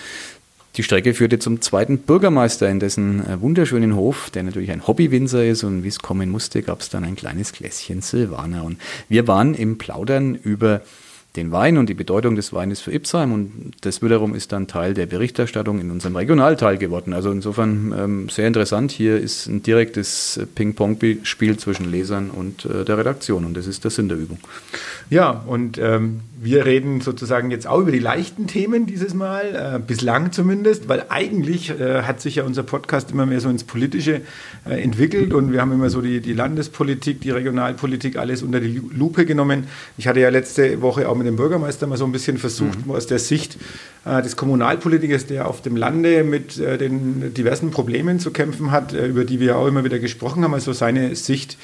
die 0.76 0.82
Strecke 0.82 1.14
führte 1.14 1.38
zum 1.38 1.62
zweiten 1.62 1.98
Bürgermeister 1.98 2.68
in 2.68 2.78
dessen 2.78 3.26
äh, 3.26 3.40
wunderschönen 3.40 3.96
Hof, 3.96 4.28
der 4.28 4.42
natürlich 4.42 4.70
ein 4.70 4.86
Hobbywinzer 4.86 5.44
ist. 5.44 5.64
Und 5.64 5.84
wie 5.84 5.88
es 5.88 6.00
kommen 6.00 6.28
musste, 6.28 6.62
gab 6.62 6.80
es 6.80 6.90
dann 6.90 7.02
ein 7.02 7.16
kleines 7.16 7.52
Gläschen 7.52 8.02
Silvaner. 8.02 8.64
Und 8.64 8.78
wir 9.08 9.26
waren 9.26 9.54
im 9.54 9.78
Plaudern 9.78 10.34
über 10.34 10.82
den 11.36 11.50
Wein 11.50 11.78
und 11.78 11.88
die 11.88 11.94
Bedeutung 11.94 12.36
des 12.36 12.52
Weines 12.52 12.80
für 12.80 12.92
Ipsheim 12.92 13.32
und 13.32 13.72
das 13.80 14.02
wiederum 14.02 14.34
ist 14.34 14.52
dann 14.52 14.66
Teil 14.66 14.92
der 14.92 15.06
Berichterstattung 15.06 15.80
in 15.80 15.90
unserem 15.90 16.14
Regionalteil 16.16 16.76
geworden. 16.76 17.14
Also 17.14 17.30
insofern 17.30 17.94
ähm, 17.98 18.28
sehr 18.28 18.46
interessant. 18.46 18.92
Hier 18.92 19.18
ist 19.18 19.46
ein 19.46 19.62
direktes 19.62 20.40
Ping-Pong-Spiel 20.54 21.56
zwischen 21.56 21.90
Lesern 21.90 22.30
und 22.30 22.66
äh, 22.66 22.84
der 22.84 22.98
Redaktion 22.98 23.46
und 23.46 23.56
das 23.56 23.66
ist 23.66 23.84
der 23.84 23.90
Sinn 23.90 24.08
der 24.08 24.18
Übung. 24.18 24.38
Ja, 25.08 25.30
und 25.30 25.78
ähm, 25.78 26.20
wir 26.38 26.66
reden 26.66 27.00
sozusagen 27.00 27.50
jetzt 27.50 27.66
auch 27.66 27.80
über 27.80 27.92
die 27.92 27.98
leichten 27.98 28.46
Themen 28.46 28.84
dieses 28.84 29.14
Mal, 29.14 29.76
äh, 29.76 29.78
bislang 29.78 30.32
zumindest, 30.32 30.88
weil 30.88 31.06
eigentlich 31.08 31.70
äh, 31.70 32.02
hat 32.02 32.20
sich 32.20 32.36
ja 32.36 32.44
unser 32.44 32.62
Podcast 32.62 33.10
immer 33.10 33.24
mehr 33.26 33.40
so 33.40 33.48
ins 33.48 33.64
Politische 33.64 34.20
äh, 34.68 34.82
entwickelt 34.82 35.32
und 35.32 35.52
wir 35.52 35.60
haben 35.60 35.72
immer 35.72 35.88
so 35.88 36.02
die, 36.02 36.20
die 36.20 36.34
Landespolitik, 36.34 37.20
die 37.20 37.30
Regionalpolitik, 37.30 38.18
alles 38.18 38.42
unter 38.42 38.60
die 38.60 38.82
Lupe 38.92 39.24
genommen. 39.24 39.68
Ich 39.96 40.08
hatte 40.08 40.20
ja 40.20 40.28
letzte 40.28 40.82
Woche 40.82 41.08
auch 41.08 41.14
mit 41.14 41.21
dem 41.24 41.36
Bürgermeister 41.36 41.86
mal 41.86 41.96
so 41.96 42.04
ein 42.04 42.12
bisschen 42.12 42.38
versucht, 42.38 42.86
mhm. 42.86 42.92
aus 42.92 43.06
der 43.06 43.18
Sicht 43.18 43.58
äh, 44.04 44.22
des 44.22 44.36
Kommunalpolitikers, 44.36 45.26
der 45.26 45.48
auf 45.48 45.62
dem 45.62 45.76
Lande 45.76 46.24
mit 46.24 46.58
äh, 46.58 46.78
den 46.78 47.34
diversen 47.34 47.70
Problemen 47.70 48.20
zu 48.20 48.30
kämpfen 48.30 48.70
hat, 48.70 48.92
äh, 48.92 49.06
über 49.06 49.24
die 49.24 49.40
wir 49.40 49.56
auch 49.56 49.66
immer 49.66 49.84
wieder 49.84 49.98
gesprochen 49.98 50.44
haben, 50.44 50.54
also 50.54 50.72
seine 50.72 51.14
Sicht 51.16 51.58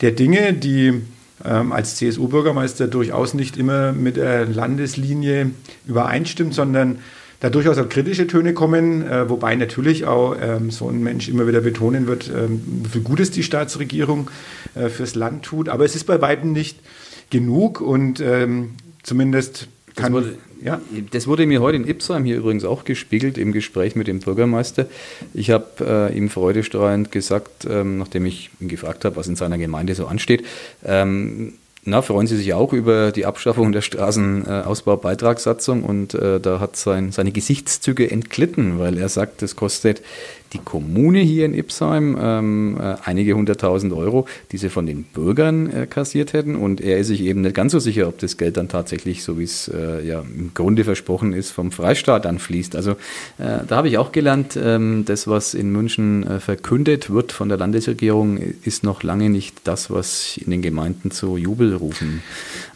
der 0.00 0.12
Dinge, 0.12 0.54
die 0.54 1.02
ähm, 1.44 1.72
als 1.72 1.96
CSU-Bürgermeister 1.96 2.86
durchaus 2.86 3.34
nicht 3.34 3.56
immer 3.56 3.92
mit 3.92 4.16
der 4.16 4.46
Landeslinie 4.46 5.50
übereinstimmt, 5.86 6.54
sondern 6.54 6.98
da 7.40 7.50
durchaus 7.50 7.76
auch 7.76 7.88
kritische 7.88 8.26
Töne 8.26 8.54
kommen, 8.54 9.06
äh, 9.06 9.28
wobei 9.28 9.54
natürlich 9.54 10.06
auch 10.06 10.34
ähm, 10.40 10.70
so 10.70 10.88
ein 10.88 11.02
Mensch 11.02 11.28
immer 11.28 11.46
wieder 11.46 11.60
betonen 11.60 12.06
wird, 12.06 12.30
ähm, 12.34 12.62
wie 12.84 12.88
viel 12.88 13.02
Gutes 13.02 13.30
die 13.30 13.42
Staatsregierung 13.42 14.30
äh, 14.74 14.88
fürs 14.88 15.14
Land 15.14 15.44
tut. 15.44 15.68
Aber 15.68 15.84
es 15.84 15.94
ist 15.94 16.04
bei 16.04 16.22
weitem 16.22 16.52
nicht 16.52 16.78
genug 17.28 17.80
und 17.82 18.20
ähm, 18.20 18.70
Zumindest 19.04 19.68
kann. 19.94 20.12
Das 20.12 20.24
wurde, 20.24 20.38
ja. 20.62 20.80
das 21.12 21.26
wurde 21.26 21.46
mir 21.46 21.60
heute 21.60 21.76
in 21.76 21.86
Ipsheim 21.86 22.24
hier 22.24 22.36
übrigens 22.36 22.64
auch 22.64 22.84
gespiegelt 22.84 23.38
im 23.38 23.52
Gespräch 23.52 23.94
mit 23.94 24.08
dem 24.08 24.18
Bürgermeister. 24.18 24.86
Ich 25.32 25.50
habe 25.50 26.10
äh, 26.10 26.16
ihm 26.16 26.30
freudestrahlend 26.30 27.12
gesagt, 27.12 27.66
ähm, 27.68 27.98
nachdem 27.98 28.26
ich 28.26 28.50
ihn 28.60 28.68
gefragt 28.68 29.04
habe, 29.04 29.16
was 29.16 29.28
in 29.28 29.36
seiner 29.36 29.58
Gemeinde 29.58 29.94
so 29.94 30.06
ansteht, 30.06 30.44
ähm, 30.84 31.54
na, 31.86 32.02
freuen 32.02 32.26
Sie 32.26 32.36
sich 32.36 32.52
auch 32.54 32.72
über 32.72 33.12
die 33.12 33.26
Abschaffung 33.26 33.72
der 33.72 33.82
Straßenausbaubeitragssatzung 33.82 35.84
und 35.84 36.14
äh, 36.14 36.40
da 36.40 36.58
hat 36.58 36.76
sein, 36.76 37.12
seine 37.12 37.30
Gesichtszüge 37.30 38.10
entglitten, 38.10 38.78
weil 38.78 38.96
er 38.96 39.10
sagt, 39.10 39.42
es 39.42 39.54
kostet 39.54 40.00
die 40.54 40.58
Kommune 40.58 41.18
hier 41.18 41.44
in 41.44 41.54
Ipsheim 41.54 42.16
ähm, 42.18 42.78
äh, 42.80 42.94
einige 43.04 43.34
hunderttausend 43.34 43.92
Euro, 43.92 44.26
die 44.52 44.56
sie 44.56 44.70
von 44.70 44.86
den 44.86 45.02
Bürgern 45.02 45.70
äh, 45.70 45.86
kassiert 45.86 46.32
hätten. 46.32 46.54
Und 46.54 46.80
er 46.80 46.98
ist 46.98 47.08
sich 47.08 47.22
eben 47.22 47.42
nicht 47.42 47.54
ganz 47.54 47.72
so 47.72 47.80
sicher, 47.80 48.08
ob 48.08 48.18
das 48.18 48.36
Geld 48.36 48.56
dann 48.56 48.68
tatsächlich, 48.68 49.24
so 49.24 49.38
wie 49.38 49.44
es 49.44 49.68
äh, 49.68 50.06
ja 50.06 50.20
im 50.20 50.52
Grunde 50.54 50.84
versprochen 50.84 51.32
ist, 51.32 51.50
vom 51.50 51.72
Freistaat 51.72 52.24
anfließt. 52.24 52.76
Also 52.76 52.92
äh, 52.92 53.64
da 53.66 53.76
habe 53.76 53.88
ich 53.88 53.98
auch 53.98 54.12
gelernt, 54.12 54.58
ähm, 54.60 55.04
das, 55.04 55.26
was 55.26 55.54
in 55.54 55.72
München 55.72 56.24
verkündet 56.38 57.10
wird 57.10 57.32
von 57.32 57.48
der 57.48 57.58
Landesregierung, 57.58 58.38
ist 58.62 58.84
noch 58.84 59.02
lange 59.02 59.30
nicht 59.30 59.56
das, 59.64 59.90
was 59.90 60.36
in 60.36 60.50
den 60.50 60.62
Gemeinden 60.62 61.10
zu 61.10 61.36
Jubelrufen 61.74 62.22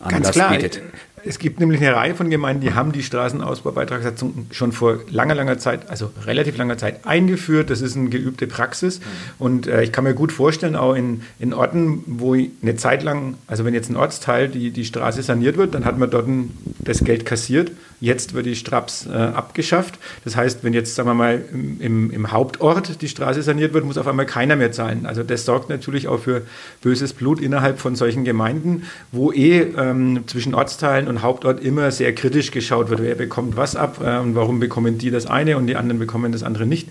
Anlass 0.01 0.23
Ganz 0.23 0.31
klar. 0.33 0.51
bietet. 0.51 0.83
Es 1.25 1.39
gibt 1.39 1.59
nämlich 1.59 1.81
eine 1.81 1.95
Reihe 1.97 2.15
von 2.15 2.31
Gemeinden, 2.31 2.63
die 2.63 2.75
haben 2.75 2.93
die 2.93 3.03
Straßenausbaubeitragssatzung 3.03 4.47
schon 4.53 4.71
vor 4.71 5.01
langer, 5.11 5.35
langer 5.35 5.59
Zeit, 5.59 5.91
also 5.91 6.13
relativ 6.25 6.57
langer 6.57 6.79
Zeit 6.79 7.07
eingeführt. 7.07 7.71
Das 7.71 7.81
ist 7.81 7.97
eine 7.97 8.09
geübte 8.09 8.47
Praxis. 8.47 9.01
Mhm. 9.01 9.05
Und 9.39 9.67
äh, 9.67 9.83
ich 9.83 9.91
kann 9.91 10.05
mir 10.05 10.15
gut 10.15 10.31
vorstellen, 10.31 10.77
auch 10.77 10.95
in, 10.95 11.23
in 11.41 11.53
Orten, 11.53 12.05
wo 12.07 12.35
eine 12.35 12.77
Zeit 12.77 13.03
lang, 13.03 13.35
also 13.49 13.65
wenn 13.65 13.75
jetzt 13.75 13.91
ein 13.91 13.97
Ortsteil 13.97 14.49
die, 14.49 14.71
die 14.71 14.85
Straße 14.85 15.23
saniert 15.23 15.57
wird, 15.57 15.75
dann 15.75 15.85
hat 15.85 15.99
man 15.99 16.09
dort 16.09 16.29
ein, 16.29 16.57
das 16.79 17.03
Geld 17.03 17.27
kassiert. 17.27 17.73
Jetzt 18.01 18.35
wird 18.35 18.47
die 18.47 18.55
Straps 18.55 19.07
äh, 19.07 19.13
abgeschafft. 19.13 19.99
Das 20.25 20.37
heißt, 20.37 20.63
wenn 20.63 20.73
jetzt, 20.73 20.95
sagen 20.95 21.09
wir 21.09 21.15
mal, 21.15 21.43
im, 21.53 22.11
im 22.11 22.31
Hauptort 22.31 23.03
die 23.03 23.09
Straße 23.09 23.43
saniert 23.43 23.75
wird, 23.75 23.85
muss 23.85 23.99
auf 23.99 24.07
einmal 24.07 24.27
keiner 24.27 24.55
mehr 24.55 24.71
zahlen. 24.71 25.05
Also 25.05 25.25
das 25.25 25.45
sorgt 25.45 25.69
natürlich 25.69 26.07
auch 26.07 26.21
für 26.21 26.43
böses 26.81 27.13
Blut 27.13 27.41
innerhalb 27.41 27.81
von 27.81 27.97
solchen 27.97 28.25
Gemeinden, 28.25 28.85
wo 29.11 29.33
eh 29.33 29.63
ähm, 29.77 30.25
zwischen 30.27 30.55
Ortsteilen 30.55 31.09
und 31.09 31.23
Hauptort 31.23 31.61
immer 31.61 31.91
sehr 31.91 32.15
kritisch 32.15 32.53
geschaut 32.53 32.89
wird, 32.89 33.03
wer 33.03 33.17
bekommt 33.17 33.57
was 33.57 33.75
ab 33.75 34.01
äh, 34.03 34.19
und 34.19 34.37
warum 34.37 34.61
bekommen 34.61 34.99
die 34.99 35.11
das 35.11 35.27
eine 35.27 35.57
und 35.57 35.67
die 35.67 35.77
anderen 35.77 35.99
bekommen 35.99 36.31
das 36.31 36.45
andere 36.45 36.67
nicht. 36.67 36.89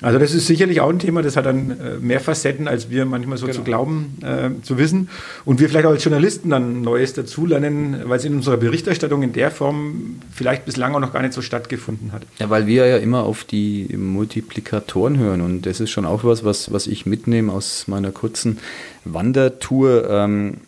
Also 0.00 0.20
das 0.20 0.32
ist 0.32 0.46
sicherlich 0.46 0.80
auch 0.80 0.90
ein 0.90 1.00
Thema, 1.00 1.22
das 1.22 1.36
hat 1.36 1.46
dann 1.46 1.70
äh, 1.70 1.98
mehr 2.00 2.20
Facetten, 2.20 2.68
als 2.68 2.88
wir 2.88 3.04
manchmal 3.04 3.36
so 3.36 3.46
genau. 3.46 3.58
zu 3.58 3.64
glauben, 3.64 4.18
äh, 4.22 4.50
zu 4.62 4.78
wissen. 4.78 5.08
Und 5.44 5.58
wir 5.58 5.68
vielleicht 5.68 5.86
auch 5.86 5.90
als 5.90 6.04
Journalisten 6.04 6.50
dann 6.50 6.82
Neues 6.82 7.14
dazulernen, 7.14 8.02
weil 8.04 8.18
es 8.18 8.24
in 8.24 8.34
unserer 8.34 8.58
Berichterstattung 8.58 9.22
in 9.22 9.32
der 9.32 9.50
Form 9.50 10.20
vielleicht 10.32 10.64
bislang 10.66 10.94
auch 10.94 11.00
noch 11.00 11.12
gar 11.12 11.22
nicht 11.22 11.34
so 11.34 11.42
stattgefunden 11.42 12.12
hat. 12.12 12.22
Ja, 12.38 12.48
weil 12.48 12.68
wir 12.68 12.86
ja 12.86 12.98
immer 12.98 13.24
auf 13.24 13.42
die 13.42 13.88
Multiplikatoren 13.96 15.18
hören 15.18 15.40
und 15.40 15.62
das 15.62 15.80
ist 15.80 15.90
schon 15.90 16.04
auch 16.04 16.22
was, 16.22 16.44
was, 16.44 16.72
was 16.72 16.86
ich 16.86 17.04
mitnehme 17.04 17.52
aus 17.52 17.88
meiner 17.88 18.12
kurzen 18.12 18.58
Wandertour. 19.04 20.08
Ähm, 20.08 20.58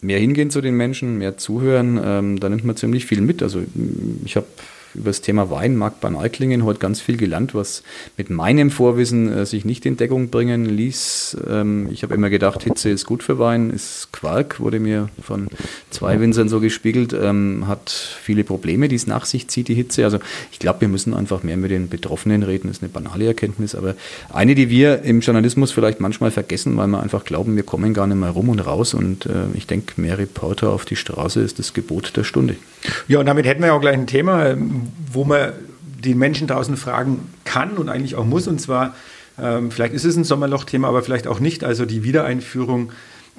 mehr 0.00 0.18
hingehen 0.18 0.50
zu 0.50 0.60
den 0.60 0.76
Menschen, 0.76 1.18
mehr 1.18 1.38
zuhören, 1.38 1.98
ähm, 2.04 2.40
da 2.40 2.48
nimmt 2.48 2.64
man 2.64 2.76
ziemlich 2.76 3.06
viel 3.06 3.20
mit. 3.20 3.42
Also 3.42 3.62
ich 4.24 4.36
habe 4.36 4.46
über 4.94 5.10
das 5.10 5.20
Thema 5.20 5.50
Wein, 5.50 5.76
Markt 5.76 6.00
bei 6.00 6.10
Neuklingen, 6.10 6.64
heute 6.64 6.78
ganz 6.78 7.00
viel 7.00 7.16
gelernt, 7.16 7.54
was 7.54 7.82
mit 8.16 8.30
meinem 8.30 8.70
Vorwissen 8.70 9.32
äh, 9.32 9.46
sich 9.46 9.64
nicht 9.64 9.86
in 9.86 9.96
Deckung 9.96 10.28
bringen 10.28 10.64
ließ. 10.64 11.36
Ähm, 11.48 11.88
ich 11.90 12.02
habe 12.02 12.14
immer 12.14 12.30
gedacht, 12.30 12.62
Hitze 12.62 12.90
ist 12.90 13.06
gut 13.06 13.22
für 13.22 13.38
Wein, 13.38 13.70
ist 13.70 14.08
Quark, 14.12 14.60
wurde 14.60 14.80
mir 14.80 15.08
von 15.22 15.48
zwei 15.90 16.20
Winzern 16.20 16.48
so 16.48 16.60
gespiegelt, 16.60 17.12
ähm, 17.12 17.66
hat 17.66 17.90
viele 17.90 18.44
Probleme, 18.44 18.88
die 18.88 18.96
es 18.96 19.06
nach 19.06 19.24
sich 19.24 19.48
zieht, 19.48 19.68
die 19.68 19.74
Hitze. 19.74 20.04
Also 20.04 20.18
ich 20.52 20.58
glaube, 20.58 20.82
wir 20.82 20.88
müssen 20.88 21.14
einfach 21.14 21.42
mehr 21.42 21.56
mit 21.56 21.70
den 21.70 21.88
Betroffenen 21.88 22.42
reden, 22.42 22.68
das 22.68 22.78
ist 22.78 22.82
eine 22.82 22.92
banale 22.92 23.26
Erkenntnis, 23.26 23.74
aber 23.74 23.94
eine, 24.32 24.54
die 24.54 24.70
wir 24.70 25.02
im 25.02 25.20
Journalismus 25.20 25.72
vielleicht 25.72 26.00
manchmal 26.00 26.30
vergessen, 26.30 26.76
weil 26.76 26.86
wir 26.88 27.02
einfach 27.02 27.24
glauben, 27.24 27.56
wir 27.56 27.62
kommen 27.62 27.94
gar 27.94 28.06
nicht 28.06 28.18
mehr 28.18 28.30
rum 28.30 28.48
und 28.48 28.60
raus 28.60 28.94
und 28.94 29.26
äh, 29.26 29.46
ich 29.54 29.66
denke, 29.66 30.00
mehr 30.00 30.18
Reporter 30.18 30.70
auf 30.70 30.84
die 30.84 30.96
Straße 30.96 31.40
ist 31.40 31.58
das 31.58 31.74
Gebot 31.74 32.16
der 32.16 32.24
Stunde. 32.24 32.56
Ja, 33.08 33.20
und 33.20 33.26
damit 33.26 33.46
hätten 33.46 33.60
wir 33.60 33.68
ja 33.68 33.72
auch 33.74 33.80
gleich 33.80 33.94
ein 33.94 34.06
Thema, 34.06 34.56
wo 35.12 35.24
man 35.24 35.52
die 36.04 36.14
Menschen 36.14 36.46
draußen 36.46 36.76
fragen 36.76 37.20
kann 37.44 37.76
und 37.76 37.88
eigentlich 37.88 38.14
auch 38.16 38.24
muss. 38.24 38.46
Und 38.46 38.60
zwar, 38.60 38.94
ähm, 39.40 39.70
vielleicht 39.70 39.94
ist 39.94 40.04
es 40.04 40.16
ein 40.16 40.24
Sommerloch-Thema, 40.24 40.88
aber 40.88 41.02
vielleicht 41.02 41.26
auch 41.26 41.40
nicht. 41.40 41.64
Also 41.64 41.86
die 41.86 42.04
Wiedereinführung 42.04 42.90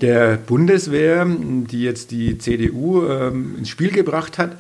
der 0.01 0.37
Bundeswehr, 0.37 1.25
die 1.25 1.83
jetzt 1.83 2.11
die 2.11 2.37
CDU 2.37 3.07
ähm, 3.07 3.55
ins 3.57 3.69
Spiel 3.69 3.91
gebracht 3.91 4.37
hat. 4.37 4.57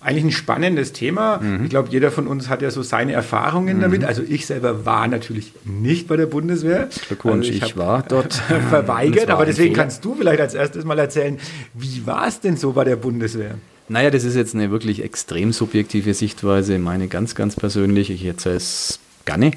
Eigentlich 0.00 0.24
ein 0.24 0.32
spannendes 0.32 0.92
Thema. 0.92 1.38
Mhm. 1.38 1.64
Ich 1.64 1.70
glaube, 1.70 1.88
jeder 1.90 2.10
von 2.10 2.26
uns 2.26 2.48
hat 2.48 2.60
ja 2.60 2.72
so 2.72 2.82
seine 2.82 3.12
Erfahrungen 3.12 3.76
mhm. 3.76 3.82
damit. 3.82 4.04
Also 4.04 4.22
ich 4.28 4.46
selber 4.46 4.84
war 4.84 5.06
natürlich 5.06 5.52
nicht 5.64 6.08
bei 6.08 6.16
der 6.16 6.26
Bundeswehr. 6.26 6.88
Glückwunsch, 7.06 7.46
also 7.46 7.58
ich, 7.58 7.62
ich 7.62 7.76
war 7.76 8.02
dort. 8.02 8.34
verweigert, 8.70 9.30
aber 9.30 9.46
deswegen 9.46 9.74
kannst 9.74 10.04
du 10.04 10.16
vielleicht 10.16 10.40
als 10.40 10.54
erstes 10.54 10.84
mal 10.84 10.98
erzählen, 10.98 11.38
wie 11.74 12.04
war 12.04 12.26
es 12.26 12.40
denn 12.40 12.56
so 12.56 12.72
bei 12.72 12.82
der 12.82 12.96
Bundeswehr? 12.96 13.54
Naja, 13.92 14.10
das 14.10 14.24
ist 14.24 14.36
jetzt 14.36 14.54
eine 14.54 14.70
wirklich 14.70 15.02
extrem 15.04 15.52
subjektive 15.52 16.14
Sichtweise, 16.14 16.78
meine 16.78 17.08
ganz, 17.08 17.34
ganz 17.34 17.56
persönliche. 17.56 18.14
Ich 18.14 18.24
erzähle 18.24 18.56
es 18.56 19.00
gerne, 19.26 19.50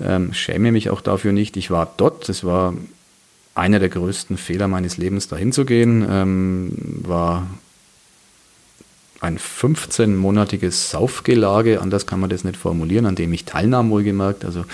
ähm, 0.00 0.32
schäme 0.32 0.70
mich 0.70 0.90
auch 0.90 1.00
dafür 1.00 1.32
nicht. 1.32 1.56
Ich 1.56 1.72
war 1.72 1.92
dort, 1.96 2.28
das 2.28 2.44
war 2.44 2.72
einer 3.56 3.80
der 3.80 3.88
größten 3.88 4.36
Fehler 4.36 4.68
meines 4.68 4.96
Lebens, 4.96 5.26
dahin 5.26 5.50
zu 5.50 5.64
gehen, 5.64 6.06
ähm, 6.08 6.70
war 7.02 7.48
ein 9.18 9.40
15-monatiges 9.40 10.90
Saufgelage, 10.90 11.80
anders 11.80 12.06
kann 12.06 12.20
man 12.20 12.30
das 12.30 12.44
nicht 12.44 12.56
formulieren, 12.56 13.06
an 13.06 13.16
dem 13.16 13.32
ich 13.32 13.44
teilnahm, 13.44 13.90
wohlgemerkt. 13.90 14.44
Also 14.44 14.66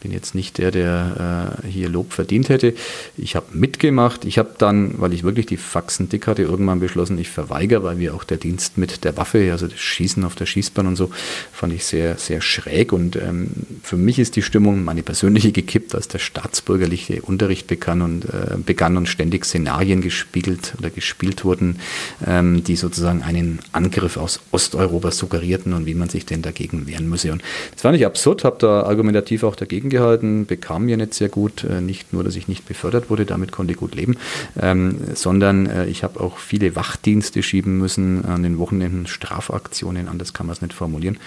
bin 0.00 0.12
jetzt 0.12 0.34
nicht 0.34 0.58
der, 0.58 0.70
der 0.70 1.58
äh, 1.62 1.66
hier 1.68 1.88
Lob 1.88 2.12
verdient 2.12 2.48
hätte. 2.48 2.74
Ich 3.16 3.36
habe 3.36 3.46
mitgemacht. 3.52 4.24
Ich 4.24 4.38
habe 4.38 4.50
dann, 4.56 4.94
weil 4.98 5.12
ich 5.12 5.22
wirklich 5.22 5.46
die 5.46 5.58
Faxen 5.58 6.08
dick 6.08 6.26
hatte, 6.26 6.42
irgendwann 6.42 6.80
beschlossen, 6.80 7.18
ich 7.18 7.28
verweigere, 7.28 7.82
weil 7.82 7.98
wir 7.98 8.14
auch 8.14 8.24
der 8.24 8.38
Dienst 8.38 8.78
mit 8.78 9.04
der 9.04 9.16
Waffe, 9.18 9.52
also 9.52 9.66
das 9.66 9.78
Schießen 9.78 10.24
auf 10.24 10.34
der 10.34 10.46
Schießbahn 10.46 10.86
und 10.86 10.96
so, 10.96 11.10
fand 11.52 11.74
ich 11.74 11.84
sehr, 11.84 12.16
sehr 12.16 12.40
schräg. 12.40 12.92
Und 12.92 13.16
ähm, 13.16 13.50
für 13.82 13.96
mich 13.96 14.18
ist 14.18 14.36
die 14.36 14.42
Stimmung, 14.42 14.84
meine 14.84 15.02
persönliche, 15.02 15.52
gekippt, 15.52 15.94
als 15.94 16.08
der 16.08 16.18
staatsbürgerliche 16.18 17.20
Unterricht 17.22 17.66
begann 17.66 18.00
und, 18.00 18.24
äh, 18.24 18.56
begann 18.64 18.96
und 18.96 19.06
ständig 19.06 19.44
Szenarien 19.44 20.00
gespiegelt 20.00 20.74
oder 20.78 20.88
gespielt 20.88 21.44
wurden, 21.44 21.78
ähm, 22.26 22.64
die 22.64 22.76
sozusagen 22.76 23.22
einen 23.22 23.58
Angriff 23.72 24.16
aus 24.16 24.40
Osteuropa 24.50 25.10
suggerierten 25.10 25.74
und 25.74 25.84
wie 25.84 25.94
man 25.94 26.08
sich 26.08 26.24
denn 26.24 26.40
dagegen 26.40 26.86
wehren 26.86 27.08
müsse. 27.08 27.32
Und 27.32 27.42
das 27.72 27.82
fand 27.82 27.96
ich 27.96 28.06
absurd, 28.06 28.44
habe 28.44 28.56
da 28.58 28.84
argumentativ 28.84 29.44
auch 29.44 29.56
dagegen 29.56 29.89
gehalten, 29.90 30.46
bekam 30.46 30.86
mir 30.86 30.96
nicht 30.96 31.14
sehr 31.14 31.28
gut. 31.28 31.64
Äh, 31.64 31.80
nicht 31.80 32.12
nur, 32.12 32.24
dass 32.24 32.36
ich 32.36 32.48
nicht 32.48 32.66
befördert 32.66 33.10
wurde, 33.10 33.26
damit 33.26 33.52
konnte 33.52 33.72
ich 33.72 33.78
gut 33.78 33.94
leben, 33.94 34.16
ähm, 34.60 34.96
sondern 35.14 35.66
äh, 35.66 35.86
ich 35.86 36.02
habe 36.02 36.20
auch 36.20 36.38
viele 36.38 36.76
Wachdienste 36.76 37.42
schieben 37.42 37.78
müssen 37.78 38.24
an 38.24 38.42
den 38.42 38.58
Wochenenden, 38.58 39.06
Strafaktionen, 39.06 40.08
anders 40.08 40.32
kann 40.32 40.46
man 40.46 40.54
es 40.54 40.62
nicht 40.62 40.72
formulieren. 40.72 41.18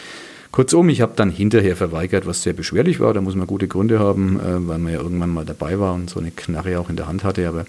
Kurzum, 0.53 0.89
ich 0.89 1.01
habe 1.01 1.13
dann 1.15 1.32
hinterher 1.32 1.75
verweigert, 1.75 2.27
was 2.27 2.43
sehr 2.43 2.53
beschwerlich 2.53 3.00
war. 3.00 3.12
Da 3.15 3.22
muss 3.22 3.34
man 3.34 3.48
gute 3.48 3.67
Gründe 3.67 3.98
haben, 3.98 4.39
äh, 4.39 4.67
weil 4.67 4.77
man 4.77 4.93
ja 4.93 5.00
irgendwann 5.00 5.32
mal 5.32 5.46
dabei 5.46 5.79
war 5.79 5.96
und 5.96 6.12
so 6.12 6.20
eine 6.20 6.29
Knarre 6.29 6.79
auch 6.79 6.91
in 6.91 6.96
der 6.96 7.08
Hand 7.08 7.24
hatte. 7.24 7.48
Aber 7.48 7.65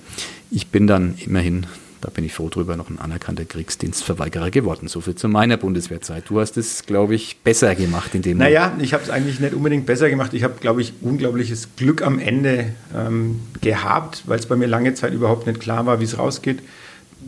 ich 0.50 0.68
bin 0.68 0.86
dann 0.86 1.14
immerhin 1.24 1.66
da 2.04 2.10
bin 2.10 2.22
ich 2.22 2.34
froh 2.34 2.50
drüber, 2.50 2.76
noch 2.76 2.90
ein 2.90 2.98
anerkannter 2.98 3.46
Kriegsdienstverweigerer 3.46 4.50
geworden. 4.50 4.88
So 4.88 5.00
viel 5.00 5.14
zu 5.14 5.26
meiner 5.26 5.56
Bundeswehrzeit. 5.56 6.24
Du 6.28 6.38
hast 6.38 6.58
es, 6.58 6.84
glaube 6.84 7.14
ich, 7.14 7.38
besser 7.42 7.74
gemacht 7.74 8.14
in 8.14 8.20
dem 8.20 8.36
Naja, 8.36 8.76
ich 8.78 8.92
habe 8.92 9.02
es 9.02 9.08
eigentlich 9.08 9.40
nicht 9.40 9.54
unbedingt 9.54 9.86
besser 9.86 10.10
gemacht. 10.10 10.34
Ich 10.34 10.42
habe, 10.42 10.56
glaube 10.60 10.82
ich, 10.82 10.92
unglaubliches 11.00 11.76
Glück 11.76 12.02
am 12.02 12.18
Ende 12.18 12.74
ähm, 12.94 13.40
gehabt, 13.62 14.24
weil 14.26 14.38
es 14.38 14.44
bei 14.44 14.54
mir 14.54 14.66
lange 14.66 14.92
Zeit 14.92 15.14
überhaupt 15.14 15.46
nicht 15.46 15.60
klar 15.60 15.86
war, 15.86 15.98
wie 15.98 16.04
es 16.04 16.18
rausgeht. 16.18 16.58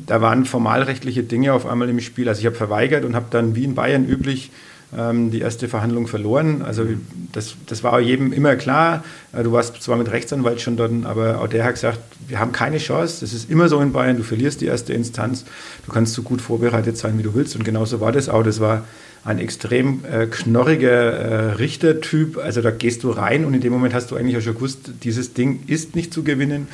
Da 0.06 0.20
waren 0.20 0.44
formalrechtliche 0.44 1.22
Dinge 1.22 1.54
auf 1.54 1.64
einmal 1.64 1.88
im 1.88 2.00
Spiel. 2.00 2.28
Also 2.28 2.40
ich 2.40 2.46
habe 2.46 2.56
verweigert 2.56 3.06
und 3.06 3.16
habe 3.16 3.28
dann 3.30 3.56
wie 3.56 3.64
in 3.64 3.74
Bayern 3.74 4.06
üblich 4.06 4.50
ähm, 4.96 5.30
die 5.30 5.40
erste 5.40 5.68
Verhandlung 5.68 6.06
verloren. 6.06 6.62
Also 6.62 6.84
das, 7.32 7.56
das 7.66 7.82
war 7.82 8.00
jedem 8.00 8.32
immer 8.32 8.56
klar. 8.56 9.04
Äh, 9.32 9.42
du 9.42 9.52
warst 9.52 9.82
zwar 9.82 9.96
mit 9.96 10.10
Rechtsanwalt 10.10 10.60
schon 10.60 10.76
dort, 10.76 10.92
aber 11.04 11.40
auch 11.40 11.48
der 11.48 11.64
hat 11.64 11.74
gesagt, 11.74 11.98
wir 12.28 12.38
haben 12.38 12.52
keine 12.52 12.78
Chance. 12.78 13.18
Das 13.20 13.32
ist 13.32 13.50
immer 13.50 13.68
so 13.68 13.80
in 13.80 13.92
Bayern. 13.92 14.16
Du 14.16 14.22
verlierst 14.22 14.60
die 14.60 14.66
erste 14.66 14.92
Instanz. 14.92 15.44
Du 15.86 15.92
kannst 15.92 16.14
so 16.14 16.22
gut 16.22 16.40
vorbereitet 16.40 16.96
sein, 16.96 17.18
wie 17.18 17.22
du 17.22 17.34
willst. 17.34 17.56
Und 17.56 17.64
genauso 17.64 18.00
war 18.00 18.12
das 18.12 18.28
auch. 18.28 18.42
Das 18.42 18.60
war 18.60 18.84
ein 19.24 19.40
extrem 19.40 20.04
äh, 20.04 20.26
knorriger 20.26 20.90
äh, 20.90 21.52
Richtertyp. 21.54 22.38
Also 22.38 22.62
da 22.62 22.70
gehst 22.70 23.02
du 23.02 23.10
rein 23.10 23.44
und 23.44 23.54
in 23.54 23.60
dem 23.60 23.72
Moment 23.72 23.92
hast 23.92 24.10
du 24.10 24.16
eigentlich 24.16 24.36
auch 24.36 24.42
schon 24.42 24.54
gewusst, 24.54 24.90
dieses 25.02 25.34
Ding 25.34 25.64
ist 25.66 25.96
nicht 25.96 26.14
zu 26.14 26.22
gewinnen. 26.22 26.68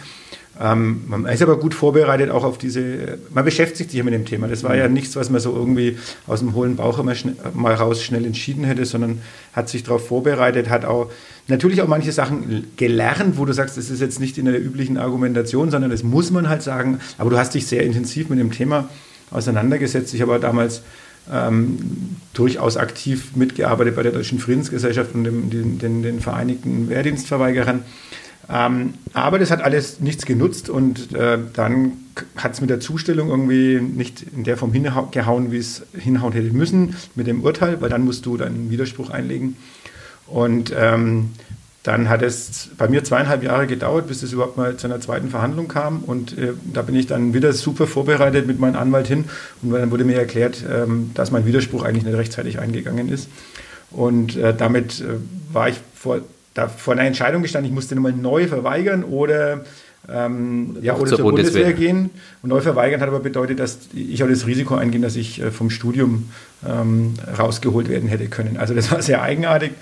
Ähm, 0.61 1.02
man 1.06 1.25
ist 1.26 1.42
aber 1.42 1.59
gut 1.59 1.73
vorbereitet 1.73 2.30
auch 2.30 2.44
auf 2.44 2.59
diese, 2.59 3.18
man 3.30 3.44
beschäftigt 3.44 3.90
sich 3.90 3.99
ja 3.99 4.04
mit 4.04 4.12
dem 4.12 4.26
Thema. 4.26 4.49
Das 4.49 4.62
war 4.64 4.76
ja 4.76 4.87
mhm. 4.87 4.94
nichts, 4.94 5.16
was 5.16 5.30
man 5.30 5.40
so 5.40 5.54
irgendwie 5.54 5.97
aus 6.26 6.40
dem 6.40 6.54
hohlen 6.54 6.76
Bauch 6.76 6.99
immer 6.99 7.14
schnell, 7.14 7.37
mal 7.54 7.75
raus 7.75 8.02
schnell 8.02 8.26
entschieden 8.26 8.64
hätte, 8.64 8.85
sondern 8.85 9.23
hat 9.54 9.71
sich 9.71 9.82
darauf 9.82 10.06
vorbereitet, 10.06 10.68
hat 10.68 10.85
auch 10.85 11.11
natürlich 11.49 11.80
auch 11.80 11.88
manche 11.88 12.12
Sachen 12.12 12.66
gelernt, 12.76 13.38
wo 13.38 13.47
du 13.47 13.54
sagst, 13.54 13.78
das 13.78 13.88
ist 13.88 14.00
jetzt 14.00 14.21
nicht 14.21 14.37
in 14.37 14.44
der 14.44 14.62
üblichen 14.62 14.99
Argumentation, 14.99 15.71
sondern 15.71 15.90
das 15.90 16.02
muss 16.02 16.30
man 16.30 16.49
halt 16.49 16.62
sagen. 16.62 17.00
Aber 17.16 17.30
du 17.30 17.38
hast 17.38 17.54
dich 17.54 17.66
sehr 17.66 17.82
intensiv 17.82 18.28
mit 18.28 18.38
dem 18.38 18.52
Thema 18.52 18.90
auseinandergesetzt. 19.30 20.12
Ich 20.12 20.21
habe 20.21 20.38
damals 20.38 20.82
ähm, 21.32 22.16
durchaus 22.35 22.76
aktiv 22.76 23.37
mitgearbeitet 23.37 23.97
bei 23.97 24.02
der 24.02 24.12
Deutschen 24.12 24.38
Friedensgesellschaft 24.38 25.14
und 25.14 25.25
dem, 25.25 25.50
den, 25.50 25.78
den, 25.78 26.02
den 26.02 26.21
Vereinigten 26.21 26.88
Wehrdienstverweigerern. 26.88 27.85
Ähm, 28.51 28.95
aber 29.13 29.39
das 29.39 29.51
hat 29.51 29.63
alles 29.63 30.01
nichts 30.01 30.27
genutzt 30.27 30.69
und 30.69 31.15
äh, 31.15 31.39
dann 31.53 31.93
hat 32.37 32.53
es 32.53 32.61
mit 32.61 32.71
der 32.71 32.81
Zustellung 32.81 33.29
irgendwie 33.29 33.81
nicht 33.81 34.25
in 34.35 34.45
der 34.45 34.57
Form 34.57 34.73
hingehauen, 34.73 35.53
wie 35.53 35.59
es 35.59 35.83
hinhauen 35.97 36.33
hätte 36.33 36.53
müssen 36.53 36.97
mit 37.15 37.27
dem 37.27 37.43
Urteil, 37.43 37.81
weil 37.81 37.89
dann 37.89 38.05
musst 38.05 38.27
du 38.27 38.37
deinen 38.37 38.71
Widerspruch 38.71 39.11
einlegen. 39.11 39.57
Und 40.27 40.75
ähm, 40.77 41.31
dann 41.83 42.09
hat 42.09 42.23
es 42.23 42.71
bei 42.79 42.89
mir 42.89 43.03
zweieinhalb 43.03 43.43
Jahre 43.43 43.67
gedauert, 43.67 44.07
bis 44.07 44.23
es 44.23 44.33
überhaupt 44.33 44.57
mal 44.57 44.77
zu 44.77 44.87
einer 44.87 45.01
zweiten 45.01 45.31
Verhandlung 45.31 45.67
kam. 45.67 46.05
Und 46.05 46.39
äh, 46.39 46.53
da 46.73 46.83
bin 46.83 46.95
ich 46.95 47.07
dann 47.07 47.35
wieder 47.35 47.53
super 47.53 47.87
vorbereitet 47.87 48.47
mit 48.47 48.61
meinem 48.61 48.77
Anwalt 48.77 49.09
hin. 49.09 49.25
Und 49.63 49.73
dann 49.73 49.91
wurde 49.91 50.05
mir 50.05 50.17
erklärt, 50.17 50.65
ähm, 50.71 51.11
dass 51.15 51.33
mein 51.33 51.45
Widerspruch 51.45 51.83
eigentlich 51.83 52.05
nicht 52.05 52.17
rechtzeitig 52.17 52.61
eingegangen 52.61 53.09
ist. 53.09 53.29
Und 53.91 54.37
äh, 54.37 54.55
damit 54.55 55.01
äh, 55.01 55.17
war 55.53 55.69
ich 55.69 55.81
vor 55.95 56.21
da 56.54 56.68
vor 56.68 56.94
einer 56.94 57.04
Entscheidung 57.04 57.42
gestanden, 57.42 57.71
ich 57.71 57.75
musste 57.75 57.94
nochmal 57.94 58.12
neu 58.12 58.47
verweigern 58.47 59.04
oder, 59.04 59.64
ähm, 60.09 60.76
ja, 60.82 60.94
oder 60.94 61.06
zur, 61.06 61.18
zur 61.18 61.30
Bundeswehr. 61.30 61.64
Bundeswehr. 61.64 61.73
gehen. 61.73 62.11
Und 62.42 62.50
neu 62.50 62.61
verweigern 62.61 63.00
hat 63.00 63.09
aber 63.09 63.21
bedeutet, 63.21 63.61
dass 63.61 63.78
ich 63.94 64.23
auch 64.23 64.28
das 64.28 64.47
Risiko 64.47 64.75
eingehen, 64.75 65.02
dass 65.02 65.16
ich 65.16 65.40
äh, 65.40 65.50
vom 65.50 65.71
Studium 65.71 66.30
ähm, 66.68 67.14
rausgeholt 67.38 67.88
werden 67.88 68.09
hätte 68.09 68.26
können. 68.26 68.56
Also 68.56 68.75
das 68.75 68.90
war 68.90 69.02
sehr 69.02 69.23
eigenartig. 69.23 69.73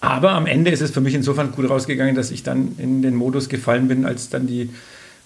Aber 0.00 0.30
am 0.30 0.46
Ende 0.46 0.70
ist 0.70 0.80
es 0.80 0.92
für 0.92 1.00
mich 1.00 1.14
insofern 1.14 1.52
gut 1.52 1.68
rausgegangen, 1.68 2.14
dass 2.14 2.30
ich 2.30 2.42
dann 2.42 2.76
in 2.78 3.02
den 3.02 3.16
Modus 3.16 3.48
gefallen 3.48 3.88
bin, 3.88 4.04
als 4.04 4.30
dann 4.30 4.46
die 4.46 4.70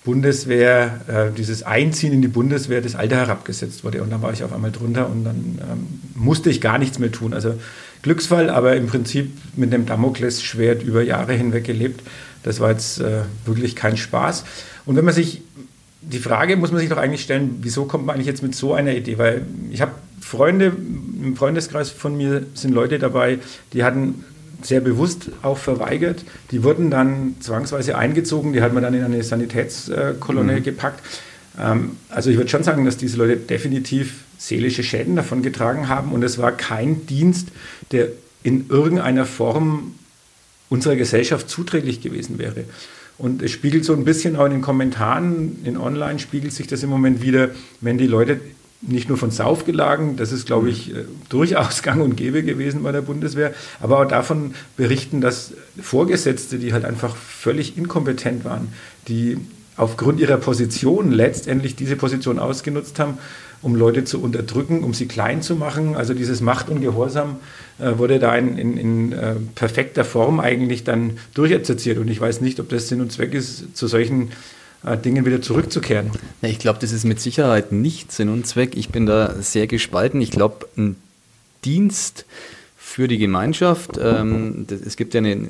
Bundeswehr, 0.05 1.01
äh, 1.07 1.37
dieses 1.37 1.63
Einziehen 1.63 2.13
in 2.13 2.23
die 2.23 2.29
Bundeswehr, 2.29 2.81
das 2.81 2.97
Alter 2.97 3.17
herabgesetzt 3.17 3.85
wurde. 3.85 4.03
Und 4.03 4.11
dann 4.11 4.23
war 4.23 4.33
ich 4.33 4.43
auf 4.43 4.53
einmal 4.53 4.73
drunter 4.73 5.09
und 5.09 5.25
dann 5.25 5.59
ähm, 5.61 6.01
musste 6.15 6.51
ich 6.51 6.61
gar 6.61 6.79
nichts 6.79 6.99
mehr 6.99 7.13
tun. 7.13 7.35
Also 7.35 7.55
Glücksfall, 8.03 8.51
aber 8.51 8.77
im 8.77 8.87
Prinzip 8.87 9.31
mit 9.57 9.73
einem 9.73 9.87
Damoklesschwert 9.87 10.83
über 10.83 11.03
Jahre 11.03 11.35
hinweg 11.35 11.65
gelebt. 11.65 12.03
Das 12.43 12.61
war 12.61 12.71
jetzt 12.71 13.01
äh, 13.01 13.23
wirklich 13.45 13.77
kein 13.77 13.97
Spaß. 13.97 14.45
Und 14.85 14.97
wenn 14.97 15.05
man 15.05 15.15
sich, 15.15 15.43
die 16.01 16.19
Frage 16.19 16.57
muss 16.57 16.73
man 16.73 16.81
sich 16.81 16.89
doch 16.89 16.97
eigentlich 16.97 17.23
stellen, 17.23 17.59
wieso 17.63 17.85
kommt 17.85 18.05
man 18.05 18.17
eigentlich 18.17 18.27
jetzt 18.27 18.43
mit 18.43 18.55
so 18.55 18.75
einer 18.75 18.93
Idee? 18.93 19.19
Weil 19.19 19.47
ich 19.71 19.81
habe 19.81 19.93
Freunde, 20.21 20.73
im 21.23 21.37
Freundeskreis 21.37 21.91
von 21.91 22.17
mir 22.17 22.45
sind 22.55 22.75
Leute 22.75 22.99
dabei, 22.99 23.39
die 23.73 23.85
hatten 23.85 24.25
sehr 24.63 24.81
bewusst 24.81 25.31
auch 25.43 25.59
verweigert. 25.59 26.25
Die 26.51 26.65
wurden 26.65 26.91
dann 26.91 27.37
zwangsweise 27.41 27.97
eingezogen, 27.97 28.53
die 28.53 28.63
hat 28.63 28.73
man 28.73 28.83
dann 28.83 28.95
in 28.95 29.03
eine 29.03 29.23
Sanitätskolonne 29.23 30.55
mhm. 30.55 30.63
gepackt. 30.63 31.01
Ähm, 31.61 31.97
also 32.09 32.31
ich 32.31 32.37
würde 32.37 32.51
schon 32.51 32.63
sagen, 32.63 32.85
dass 32.85 32.97
diese 32.97 33.17
Leute 33.17 33.37
definitiv 33.37 34.25
seelische 34.43 34.83
Schäden 34.83 35.15
davon 35.15 35.43
getragen 35.43 35.89
haben 35.89 36.11
und 36.13 36.25
es 36.25 36.39
war 36.39 36.51
kein 36.51 37.07
Dienst, 37.07 37.49
der 37.93 38.09
in 38.43 38.69
irgendeiner 38.69 39.25
Form 39.25 39.95
unserer 40.69 40.97
Gesellschaft 40.97 41.49
zuträglich 41.49 42.01
gewesen 42.01 42.39
wäre. 42.39 42.65
Und 43.19 43.41
es 43.41 43.53
spiegelt 43.53 43.85
so 43.85 43.93
ein 43.93 44.05
bisschen 44.05 44.35
auch 44.35 44.47
in 44.47 44.53
den 44.53 44.61
Kommentaren, 44.61 45.59
in 45.65 45.77
Online 45.77 46.19
spiegelt 46.19 46.53
sich 46.53 46.67
das 46.67 46.83
im 46.83 46.91
Moment 46.91 47.23
wieder, 47.23 47.51
wenn 47.81 47.99
die 47.99 48.09
Leute 48.09 48.41
nicht 48.81 49.09
nur 49.09 49.17
von 49.17 49.31
Saufgelagen, 49.31 50.17
das 50.17 50.33
ist, 50.33 50.45
glaube 50.47 50.71
ich, 50.71 50.93
äh, 50.93 51.05
durchaus 51.29 51.83
gang 51.85 52.03
und 52.03 52.17
gäbe 52.17 52.43
gewesen 52.43 52.83
bei 52.83 52.91
der 52.91 53.03
Bundeswehr, 53.03 53.55
aber 53.81 54.01
auch 54.01 54.09
davon 54.09 54.55
berichten, 54.77 55.21
dass 55.21 55.53
Vorgesetzte, 55.81 56.59
die 56.59 56.73
halt 56.73 56.85
einfach 56.85 57.15
völlig 57.15 57.79
inkompetent 57.79 58.45
waren, 58.45 58.73
die 59.07 59.39
aufgrund 59.77 60.19
ihrer 60.19 60.37
Position 60.37 61.13
letztendlich 61.13 61.77
diese 61.77 61.95
Position 61.95 62.41
ausgenutzt 62.41 62.99
haben, 62.99 63.19
um 63.63 63.77
Leute 63.77 64.05
zu 64.05 64.21
unterdrücken, 64.21 64.83
um 64.83 64.93
sie 64.93 65.07
klein 65.07 65.41
zu 65.41 65.55
machen. 65.57 65.97
Also 65.97 66.15
dieses 66.15 66.41
Macht 66.41 66.69
und 66.69 66.81
Gehorsam 66.81 67.37
äh, 67.79 67.97
wurde 67.97 68.19
da 68.19 68.37
in, 68.37 68.59
in, 68.59 68.77
in 68.77 69.13
äh, 69.13 69.35
perfekter 69.55 70.05
Form 70.05 70.41
eigentlich 70.41 70.85
dann 70.85 71.19
durchexerziert. 71.35 71.99
Und 71.99 72.09
ich 72.09 72.21
weiß 72.21 72.41
nicht, 72.41 72.61
ob 72.61 72.69
das 72.69 72.89
Sinn 72.89 73.01
und 73.01 73.13
Zweck 73.13 73.35
ist, 73.35 73.77
zu 73.77 73.87
solchen 73.87 74.33
äh, 74.85 74.97
Dingen 74.97 75.25
wieder 75.25 75.41
zurückzukehren. 75.41 76.11
Ich 76.43 76.59
glaube, 76.59 76.81
das 76.81 76.93
ist 76.93 77.05
mit 77.05 77.21
Sicherheit 77.21 77.73
nicht 77.73 78.13
Sinn 78.13 78.29
und 78.29 78.47
Zweck. 78.47 78.77
Ich 78.77 78.89
bin 78.89 79.07
da 79.07 79.35
sehr 79.41 79.67
gespalten. 79.67 80.21
Ich 80.21 80.33
glaube, 80.33 80.67
ein 80.77 80.97
Dienst 81.65 82.27
für 82.93 83.09
die 83.09 83.19
Gemeinschaft, 83.19 83.99
ähm, 84.03 84.67
es 84.69 84.97
gibt 84.97 85.15
ja 85.15 85.19
eine, 85.19 85.49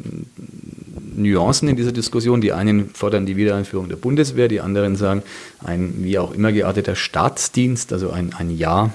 Nuancen 1.14 1.68
in 1.68 1.76
dieser 1.76 1.92
Diskussion. 1.92 2.40
Die 2.40 2.52
einen 2.52 2.90
fordern 2.94 3.26
die 3.26 3.37
Wiedereinführung 3.37 3.88
der 3.88 3.96
Bundeswehr, 3.96 4.49
die 4.49 4.61
anderen 4.61 4.96
sagen, 4.96 5.22
ein 5.62 5.94
wie 5.99 6.18
auch 6.18 6.32
immer 6.32 6.52
gearteter 6.52 6.94
Staatsdienst, 6.94 7.92
also 7.92 8.11
ein, 8.11 8.32
ein 8.38 8.56
Jahr 8.56 8.92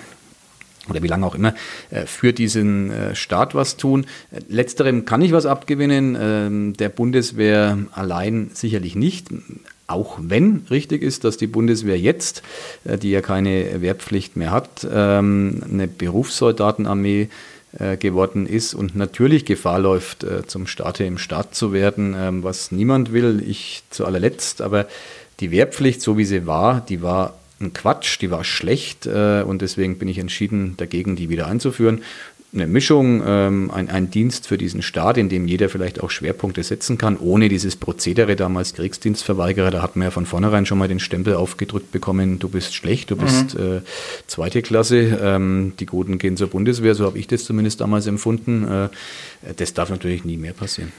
oder 0.90 1.04
wie 1.04 1.08
lange 1.08 1.26
auch 1.26 1.36
immer, 1.36 1.54
äh, 1.90 2.06
für 2.06 2.32
diesen 2.32 2.90
äh, 2.90 3.16
Staat 3.16 3.54
was 3.54 3.76
tun. 3.76 4.06
Letzterem 4.48 5.04
kann 5.04 5.22
ich 5.22 5.34
was 5.34 5.46
abgewinnen, 5.46 6.18
ähm, 6.20 6.74
der 6.78 6.88
Bundeswehr 6.88 7.78
allein 7.92 8.52
sicherlich 8.54 8.96
nicht. 8.96 9.28
Auch 9.88 10.18
wenn 10.22 10.66
richtig 10.70 11.02
ist, 11.02 11.26
dass 11.26 11.36
die 11.36 11.48
Bundeswehr 11.48 12.00
jetzt, 12.00 12.42
äh, 12.86 12.98
die 12.98 13.12
ja 13.12 13.20
keine 13.20 13.82
Wehrpflicht 13.82 14.38
mehr 14.38 14.52
hat, 14.52 14.88
ähm, 14.90 15.62
eine 15.70 15.88
Berufssoldatenarmee 15.90 17.28
geworden 18.00 18.48
ist 18.48 18.74
und 18.74 18.96
natürlich 18.96 19.46
Gefahr 19.46 19.80
läuft, 19.80 20.26
zum 20.48 20.68
Staate 20.68 21.04
im 21.04 21.18
Staat 21.18 21.54
zu 21.54 21.74
werden, 21.74 22.16
ähm, 22.18 22.44
was 22.44 22.72
niemand 22.72 23.12
will, 23.12 23.44
ich 23.46 23.84
zu 23.90 24.06
allerletzt. 24.06 24.62
Aber 24.62 24.88
die 25.42 25.52
Wehrpflicht, 25.52 26.02
so 26.02 26.18
wie 26.18 26.26
sie 26.26 26.48
war, 26.48 26.82
die 26.82 27.02
war 27.02 27.38
ein 27.60 27.74
Quatsch, 27.74 28.20
die 28.22 28.32
war 28.32 28.44
schlecht 28.44 29.06
äh, 29.06 29.44
und 29.46 29.62
deswegen 29.62 29.98
bin 29.98 30.08
ich 30.08 30.20
entschieden 30.20 30.76
dagegen, 30.78 31.16
die 31.16 31.30
wieder 31.30 31.48
einzuführen. 31.48 32.04
Eine 32.54 32.66
Mischung, 32.66 33.22
ähm, 33.26 33.72
ein, 33.72 33.90
ein 33.90 34.10
Dienst 34.10 34.48
für 34.48 34.58
diesen 34.58 34.82
Staat, 34.82 35.18
in 35.18 35.28
dem 35.28 35.48
jeder 35.48 35.68
vielleicht 35.68 36.02
auch 36.02 36.10
Schwerpunkte 36.10 36.64
setzen 36.64 36.98
kann, 36.98 37.18
ohne 37.18 37.50
dieses 37.50 37.76
Prozedere 37.76 38.38
damals 38.38 38.74
Kriegsdienstverweigerer. 38.74 39.70
Da 39.70 39.82
hat 39.82 39.98
man 39.98 40.06
ja 40.06 40.12
von 40.12 40.26
vornherein 40.26 40.66
schon 40.66 40.78
mal 40.78 40.88
den 40.88 41.02
Stempel 41.02 41.36
aufgedrückt 41.36 41.92
bekommen, 41.92 42.40
du 42.40 42.48
bist 42.48 42.74
schlecht, 42.74 43.12
du 43.12 43.18
bist 43.18 43.56
mhm. 43.56 43.78
äh, 43.78 43.82
zweite 44.28 44.62
Klasse, 44.62 45.20
ähm, 45.22 45.74
die 45.78 45.86
Guten 45.86 46.20
gehen 46.20 46.38
zur 46.38 46.48
Bundeswehr, 46.48 46.96
so 46.96 47.06
habe 47.06 47.20
ich 47.20 47.28
das 47.28 47.44
zumindest 47.44 47.82
damals 47.82 48.08
empfunden. 48.08 48.66
Äh, 48.66 48.90
das 49.58 49.74
darf 49.74 49.90
natürlich 49.90 50.24
nie 50.24 50.38
mehr 50.38 50.54
passieren. 50.54 50.94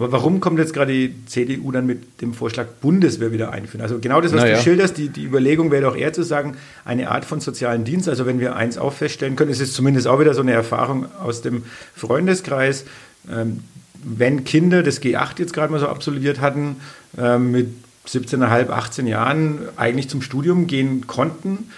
Aber 0.00 0.12
warum 0.12 0.40
kommt 0.40 0.58
jetzt 0.58 0.72
gerade 0.72 0.92
die 0.92 1.14
CDU 1.26 1.70
dann 1.72 1.84
mit 1.84 2.22
dem 2.22 2.32
Vorschlag 2.32 2.66
Bundeswehr 2.80 3.32
wieder 3.32 3.52
einführen? 3.52 3.82
Also 3.82 3.98
genau 3.98 4.22
das, 4.22 4.32
was 4.32 4.40
naja. 4.40 4.56
du 4.56 4.62
schilderst, 4.62 4.96
die, 4.96 5.10
die 5.10 5.24
Überlegung 5.24 5.70
wäre 5.70 5.82
doch 5.82 5.94
eher 5.94 6.14
zu 6.14 6.22
sagen, 6.22 6.56
eine 6.86 7.10
Art 7.10 7.26
von 7.26 7.40
sozialen 7.40 7.84
Dienst. 7.84 8.08
Also 8.08 8.24
wenn 8.24 8.40
wir 8.40 8.56
eins 8.56 8.78
auch 8.78 8.94
feststellen 8.94 9.36
können, 9.36 9.50
es 9.50 9.60
ist 9.60 9.74
zumindest 9.74 10.06
auch 10.06 10.18
wieder 10.18 10.32
so 10.32 10.40
eine 10.40 10.52
Erfahrung 10.52 11.04
aus 11.22 11.42
dem 11.42 11.64
Freundeskreis, 11.94 12.86
ähm, 13.30 13.60
wenn 14.02 14.44
Kinder 14.44 14.82
das 14.82 15.02
G8 15.02 15.38
jetzt 15.38 15.52
gerade 15.52 15.70
mal 15.70 15.80
so 15.80 15.88
absolviert 15.88 16.40
hatten, 16.40 16.76
ähm, 17.18 17.50
mit 17.50 17.68
17,5, 18.08 18.70
18 18.70 19.06
Jahren 19.06 19.58
eigentlich 19.76 20.08
zum 20.08 20.22
Studium 20.22 20.66
gehen 20.66 21.06
konnten, 21.08 21.70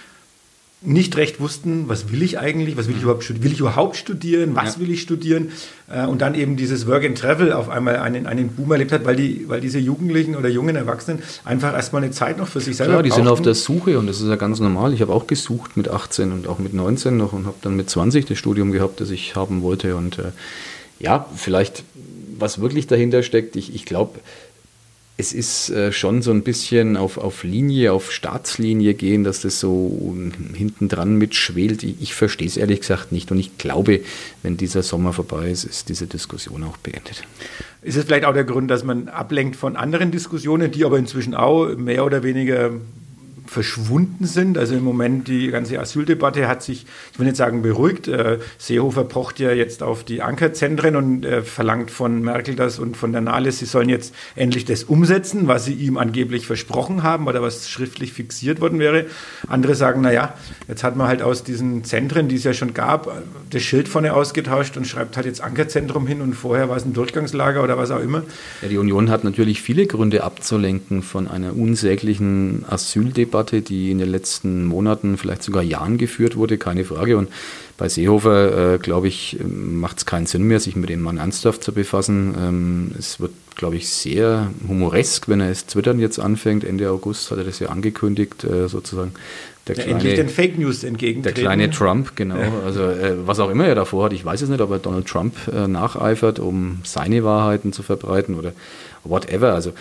nicht 0.85 1.15
recht 1.17 1.39
wussten, 1.39 1.87
was 1.87 2.11
will 2.11 2.21
ich 2.21 2.39
eigentlich, 2.39 2.77
was 2.77 2.87
will 2.87 2.95
ich 2.95 3.01
mhm. 3.01 3.03
überhaupt 3.03 3.23
studieren, 3.23 3.43
will 3.43 3.51
ich 3.53 3.59
überhaupt 3.59 3.95
studieren, 3.95 4.55
was 4.55 4.75
ja. 4.75 4.81
will 4.81 4.91
ich 4.91 5.01
studieren 5.01 5.51
äh, 5.89 6.05
und 6.05 6.21
dann 6.21 6.35
eben 6.35 6.57
dieses 6.57 6.87
Work 6.87 7.05
and 7.05 7.17
Travel 7.17 7.53
auf 7.53 7.69
einmal 7.69 7.97
einen, 7.97 8.27
einen 8.27 8.49
Boom 8.49 8.71
erlebt 8.71 8.91
hat, 8.91 9.05
weil, 9.05 9.15
die, 9.15 9.47
weil 9.47 9.61
diese 9.61 9.79
Jugendlichen 9.79 10.35
oder 10.35 10.49
jungen 10.49 10.75
Erwachsenen 10.75 11.23
einfach 11.45 11.73
erstmal 11.73 12.03
eine 12.03 12.11
Zeit 12.11 12.37
noch 12.37 12.47
für 12.47 12.59
sich 12.59 12.75
selber 12.75 12.93
Klar, 12.93 13.03
die 13.03 13.09
brauchten. 13.09 13.23
sind 13.23 13.31
auf 13.31 13.41
der 13.41 13.55
Suche 13.55 13.97
und 13.97 14.07
das 14.07 14.19
ist 14.19 14.27
ja 14.27 14.35
ganz 14.35 14.59
normal. 14.59 14.93
Ich 14.93 15.01
habe 15.01 15.13
auch 15.13 15.27
gesucht 15.27 15.77
mit 15.77 15.87
18 15.87 16.31
und 16.31 16.47
auch 16.47 16.59
mit 16.59 16.73
19 16.73 17.15
noch 17.15 17.33
und 17.33 17.45
habe 17.45 17.57
dann 17.61 17.75
mit 17.75 17.89
20 17.89 18.25
das 18.25 18.37
Studium 18.37 18.71
gehabt, 18.71 18.99
das 18.99 19.09
ich 19.09 19.35
haben 19.35 19.61
wollte 19.61 19.95
und 19.95 20.19
äh, 20.19 20.31
ja, 20.99 21.25
vielleicht 21.35 21.83
was 22.39 22.59
wirklich 22.59 22.87
dahinter 22.87 23.23
steckt, 23.23 23.55
ich, 23.55 23.73
ich 23.73 23.85
glaube, 23.85 24.19
es 25.15 25.31
ist 25.31 25.69
äh, 25.69 25.91
schon 25.91 26.23
so 26.23 26.31
ein 26.31 26.41
bisschen 26.41 26.97
auf, 26.97 27.17
auf 27.17 27.43
Linie, 27.43 27.93
auf 27.93 28.11
Staatslinie 28.11 28.95
gehen, 28.95 29.23
dass 29.23 29.41
das 29.41 29.59
so 29.59 30.15
hinten 30.55 30.89
dran 30.89 31.17
mitschwelt. 31.17 31.83
Ich, 31.83 32.01
ich 32.01 32.13
verstehe 32.15 32.47
es 32.47 32.57
ehrlich 32.57 32.79
gesagt 32.79 33.11
nicht 33.11 33.31
und 33.31 33.37
ich 33.37 33.57
glaube, 33.59 34.01
wenn 34.41 34.57
dieser 34.57 34.81
Sommer 34.81 35.13
vorbei 35.13 35.51
ist, 35.51 35.65
ist 35.65 35.89
diese 35.89 36.07
Diskussion 36.07 36.63
auch 36.63 36.77
beendet. 36.77 37.23
Ist 37.83 37.95
es 37.95 38.05
vielleicht 38.05 38.25
auch 38.25 38.33
der 38.33 38.43
Grund, 38.43 38.71
dass 38.71 38.83
man 38.83 39.07
ablenkt 39.07 39.55
von 39.55 39.75
anderen 39.75 40.09
Diskussionen, 40.09 40.71
die 40.71 40.83
aber 40.83 40.97
inzwischen 40.97 41.35
auch 41.35 41.75
mehr 41.75 42.05
oder 42.05 42.23
weniger 42.23 42.71
verschwunden 43.53 44.25
sind. 44.25 44.57
Also 44.57 44.75
im 44.75 44.83
Moment 44.83 45.27
die 45.27 45.47
ganze 45.47 45.79
Asyldebatte 45.79 46.47
hat 46.47 46.63
sich, 46.63 46.85
ich 47.13 47.19
will 47.19 47.25
nicht 47.25 47.37
sagen 47.37 47.61
beruhigt. 47.61 48.07
Äh, 48.07 48.39
Seehofer 48.57 49.03
pocht 49.03 49.39
ja 49.39 49.51
jetzt 49.51 49.83
auf 49.83 50.03
die 50.03 50.21
Ankerzentren 50.21 50.95
und 50.95 51.23
äh, 51.23 51.43
verlangt 51.43 51.91
von 51.91 52.21
Merkel 52.21 52.55
das 52.55 52.79
und 52.79 52.97
von 52.97 53.11
der 53.11 53.21
Nahles, 53.21 53.59
sie 53.59 53.65
sollen 53.65 53.89
jetzt 53.89 54.13
endlich 54.35 54.65
das 54.65 54.83
umsetzen, 54.83 55.47
was 55.47 55.65
sie 55.65 55.73
ihm 55.73 55.97
angeblich 55.97 56.47
versprochen 56.47 57.03
haben 57.03 57.27
oder 57.27 57.41
was 57.41 57.69
schriftlich 57.69 58.11
fixiert 58.11 58.59
worden 58.59 58.79
wäre. 58.79 59.05
Andere 59.47 59.75
sagen, 59.75 60.01
naja, 60.01 60.33
jetzt 60.67 60.83
hat 60.83 60.95
man 60.95 61.07
halt 61.07 61.21
aus 61.21 61.43
diesen 61.43 61.83
Zentren, 61.83 62.27
die 62.27 62.35
es 62.35 62.43
ja 62.43 62.53
schon 62.53 62.73
gab, 62.73 63.23
das 63.51 63.61
Schild 63.61 63.87
vorne 63.87 64.13
ausgetauscht 64.13 64.75
und 64.77 64.87
schreibt 64.87 65.15
halt 65.15 65.27
jetzt 65.27 65.41
Ankerzentrum 65.41 66.07
hin 66.07 66.21
und 66.21 66.33
vorher 66.33 66.69
war 66.69 66.77
es 66.77 66.85
ein 66.85 66.93
Durchgangslager 66.93 67.63
oder 67.63 67.77
was 67.77 67.91
auch 67.91 68.01
immer. 68.01 68.23
Ja, 68.63 68.67
die 68.67 68.77
Union 68.77 69.11
hat 69.11 69.23
natürlich 69.23 69.61
viele 69.61 69.85
Gründe 69.85 70.23
abzulenken 70.23 71.03
von 71.03 71.27
einer 71.27 71.55
unsäglichen 71.55 72.65
Asyldebatte 72.67 73.42
Debatte, 73.43 73.61
die 73.61 73.91
in 73.91 73.97
den 73.97 74.09
letzten 74.09 74.65
Monaten, 74.65 75.17
vielleicht 75.17 75.43
sogar 75.43 75.63
Jahren 75.63 75.97
geführt 75.97 76.35
wurde, 76.35 76.57
keine 76.57 76.85
Frage. 76.85 77.17
Und 77.17 77.29
bei 77.77 77.89
Seehofer, 77.89 78.75
äh, 78.75 78.77
glaube 78.77 79.07
ich, 79.07 79.37
macht 79.45 79.97
es 79.97 80.05
keinen 80.05 80.25
Sinn 80.25 80.43
mehr, 80.43 80.59
sich 80.59 80.75
mit 80.75 80.89
dem 80.89 81.01
Mann 81.01 81.17
ernsthaft 81.17 81.63
zu 81.63 81.73
befassen. 81.73 82.33
Ähm, 82.39 82.91
es 82.97 83.19
wird, 83.19 83.31
glaube 83.55 83.75
ich, 83.75 83.89
sehr 83.89 84.51
humoresk, 84.67 85.27
wenn 85.27 85.41
er 85.41 85.49
es 85.49 85.65
Twittern 85.65 85.99
jetzt 85.99 86.19
anfängt. 86.19 86.63
Ende 86.63 86.89
August 86.89 87.31
hat 87.31 87.37
er 87.39 87.43
das 87.43 87.59
ja 87.59 87.69
angekündigt, 87.69 88.43
äh, 88.43 88.67
sozusagen. 88.67 89.11
Der 89.67 89.75
kleine, 89.75 89.91
endlich 89.91 90.15
den 90.15 90.27
Fake 90.29 90.59
News 90.59 90.83
entgegentreten. 90.83 91.35
Der 91.35 91.43
kleine 91.43 91.69
Trump, 91.69 92.17
genau. 92.17 92.37
Ja. 92.37 92.51
Also 92.65 92.83
äh, 92.83 93.15
was 93.25 93.39
auch 93.39 93.49
immer 93.49 93.65
er 93.65 93.75
davor 93.75 94.05
hat, 94.05 94.13
ich 94.13 94.25
weiß 94.25 94.41
es 94.41 94.49
nicht, 94.49 94.59
ob 94.59 94.71
er 94.71 94.79
Donald 94.79 95.07
Trump 95.07 95.35
äh, 95.53 95.67
nacheifert, 95.67 96.39
um 96.39 96.79
seine 96.83 97.23
Wahrheiten 97.23 97.71
zu 97.71 97.81
verbreiten 97.81 98.35
oder 98.35 98.51
whatever. 99.05 99.53
Also 99.53 99.71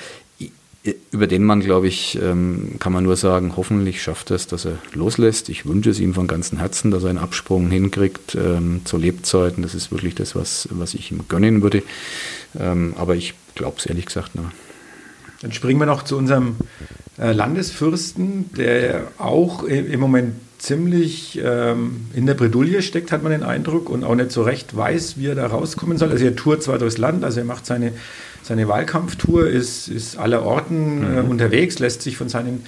über 1.13 1.29
den 1.29 1.45
Mann, 1.45 1.61
glaube 1.61 1.87
ich, 1.87 2.19
ähm, 2.21 2.73
kann 2.81 2.93
man 2.93 3.05
nur 3.05 3.17
sagen, 3.17 3.53
hoffentlich 3.57 4.03
schafft 4.03 4.31
er 4.31 4.37
es, 4.37 4.49
dass 4.49 4.65
er 4.65 4.79
loslässt. 4.95 5.49
Ich 5.49 5.65
wünsche 5.65 5.91
es 5.91 6.01
ihm 6.01 6.13
von 6.13 6.27
ganzem 6.27 6.59
Herzen, 6.59 6.91
dass 6.91 7.05
er 7.05 7.11
einen 7.11 7.19
Absprung 7.19 7.71
hinkriegt 7.71 8.35
ähm, 8.35 8.81
zu 8.85 8.97
Lebzeiten. 8.97 9.63
Das 9.63 9.75
ist 9.75 9.93
wirklich 9.93 10.17
das, 10.17 10.35
was, 10.35 10.69
was 10.73 10.95
ich 10.95 11.13
ihm 11.13 11.21
gönnen 11.29 11.63
würde. 11.63 11.85
Ähm, 12.59 12.95
aber 12.97 13.15
ich 13.15 13.35
glaube 13.55 13.77
es 13.79 13.87
ehrlich 13.87 14.07
gesagt 14.07 14.35
noch. 14.35 14.51
Dann 15.41 15.53
springen 15.53 15.79
wir 15.79 15.87
noch 15.87 16.03
zu 16.03 16.17
unserem 16.17 16.57
äh, 17.19 17.33
Landesfürsten, 17.33 18.53
der 18.57 19.09
auch 19.19 19.65
im 19.65 20.01
Moment 20.01 20.35
ziemlich 20.59 21.41
ähm, 21.43 22.07
in 22.15 22.27
der 22.27 22.35
Bredouille 22.35 22.83
steckt, 22.83 23.11
hat 23.11 23.23
man 23.23 23.33
den 23.33 23.43
Eindruck, 23.43 23.91
und 23.91 24.05
auch 24.05 24.15
nicht 24.15 24.31
so 24.31 24.43
recht 24.43 24.77
weiß, 24.77 25.19
wie 25.19 25.27
er 25.27 25.35
da 25.35 25.47
rauskommen 25.49 25.99
soll. 25.99 26.11
Also 26.11 26.25
er 26.25 26.37
tourt 26.37 26.63
zwar 26.63 26.79
durchs 26.79 26.99
Land, 26.99 27.25
also 27.25 27.41
er 27.41 27.45
macht 27.45 27.67
seine 27.67 27.93
seine 28.43 28.69
Wahlkampftour, 28.69 29.47
ist, 29.47 29.89
ist 29.89 30.17
aller 30.17 30.45
Orten 30.45 31.03
äh, 31.03 31.23
mhm. 31.23 31.31
unterwegs, 31.31 31.79
lässt 31.79 32.03
sich 32.03 32.17
von 32.17 32.29
seinen 32.29 32.65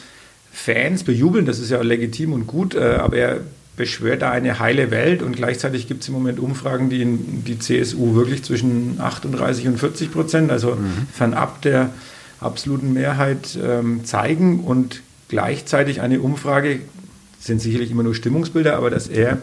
Fans 0.53 1.03
bejubeln, 1.05 1.47
das 1.47 1.59
ist 1.59 1.71
ja 1.71 1.83
legitim 1.83 2.33
und 2.33 2.47
gut, 2.47 2.75
äh, 2.75 2.97
aber 3.01 3.17
er 3.17 3.41
beschwört 3.77 4.23
da 4.23 4.31
eine 4.31 4.61
heile 4.61 4.93
Welt 4.93 5.21
und 5.21 5.35
gleichzeitig 5.35 5.89
gibt 5.89 6.03
es 6.03 6.09
im 6.09 6.15
Moment 6.15 6.39
Umfragen, 6.39 6.91
die 6.91 7.03
in, 7.03 7.45
die 7.45 7.59
CSU 7.59 8.15
wirklich 8.15 8.45
zwischen 8.45 9.01
38 9.01 9.67
und 9.67 9.79
40 9.79 10.13
Prozent, 10.13 10.53
also 10.53 10.77
mhm. 10.77 11.09
fernab 11.13 11.61
der 11.63 11.91
absoluten 12.41 12.93
Mehrheit 12.93 13.59
ähm, 13.61 14.05
zeigen 14.05 14.61
und 14.61 15.03
gleichzeitig 15.29 16.01
eine 16.01 16.21
Umfrage, 16.21 16.81
sind 17.41 17.61
sicherlich 17.61 17.91
immer 17.91 18.05
nur 18.05 18.15
Stimmungsbilder, 18.15 18.77
aber 18.77 18.91
dass 18.91 19.09
er 19.09 19.39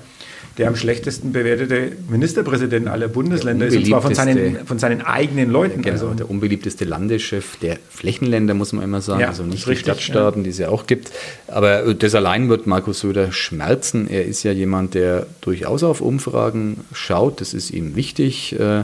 der 0.57 0.67
am 0.67 0.75
schlechtesten 0.75 1.31
bewertete 1.31 1.93
Ministerpräsident 2.09 2.87
aller 2.87 3.07
Bundesländer 3.07 3.67
ist, 3.67 3.77
und 3.77 3.87
zwar 3.87 4.01
von 4.01 4.13
seinen, 4.13 4.65
von 4.65 4.79
seinen 4.79 5.01
eigenen 5.01 5.49
Leuten. 5.49 5.81
Genau, 5.81 5.93
also. 5.93 6.13
der 6.13 6.29
unbeliebteste 6.29 6.83
Landeschef 6.83 7.55
der 7.57 7.77
Flächenländer, 7.89 8.53
muss 8.53 8.73
man 8.73 8.83
immer 8.83 9.01
sagen, 9.01 9.21
ja, 9.21 9.27
also 9.27 9.43
nicht 9.43 9.65
die 9.65 9.75
Stadtstaaten, 9.75 10.41
ja. 10.41 10.43
die 10.43 10.49
es 10.49 10.57
ja 10.57 10.69
auch 10.69 10.87
gibt. 10.87 11.11
Aber 11.47 11.93
das 11.93 12.15
allein 12.15 12.49
wird 12.49 12.67
Markus 12.67 12.99
Söder 12.99 13.31
schmerzen. 13.31 14.09
Er 14.09 14.25
ist 14.25 14.43
ja 14.43 14.51
jemand, 14.51 14.93
der 14.93 15.25
durchaus 15.39 15.83
auf 15.83 16.01
Umfragen 16.01 16.81
schaut, 16.93 17.39
das 17.39 17.53
ist 17.53 17.71
ihm 17.71 17.95
wichtig. 17.95 18.59
Äh, 18.59 18.83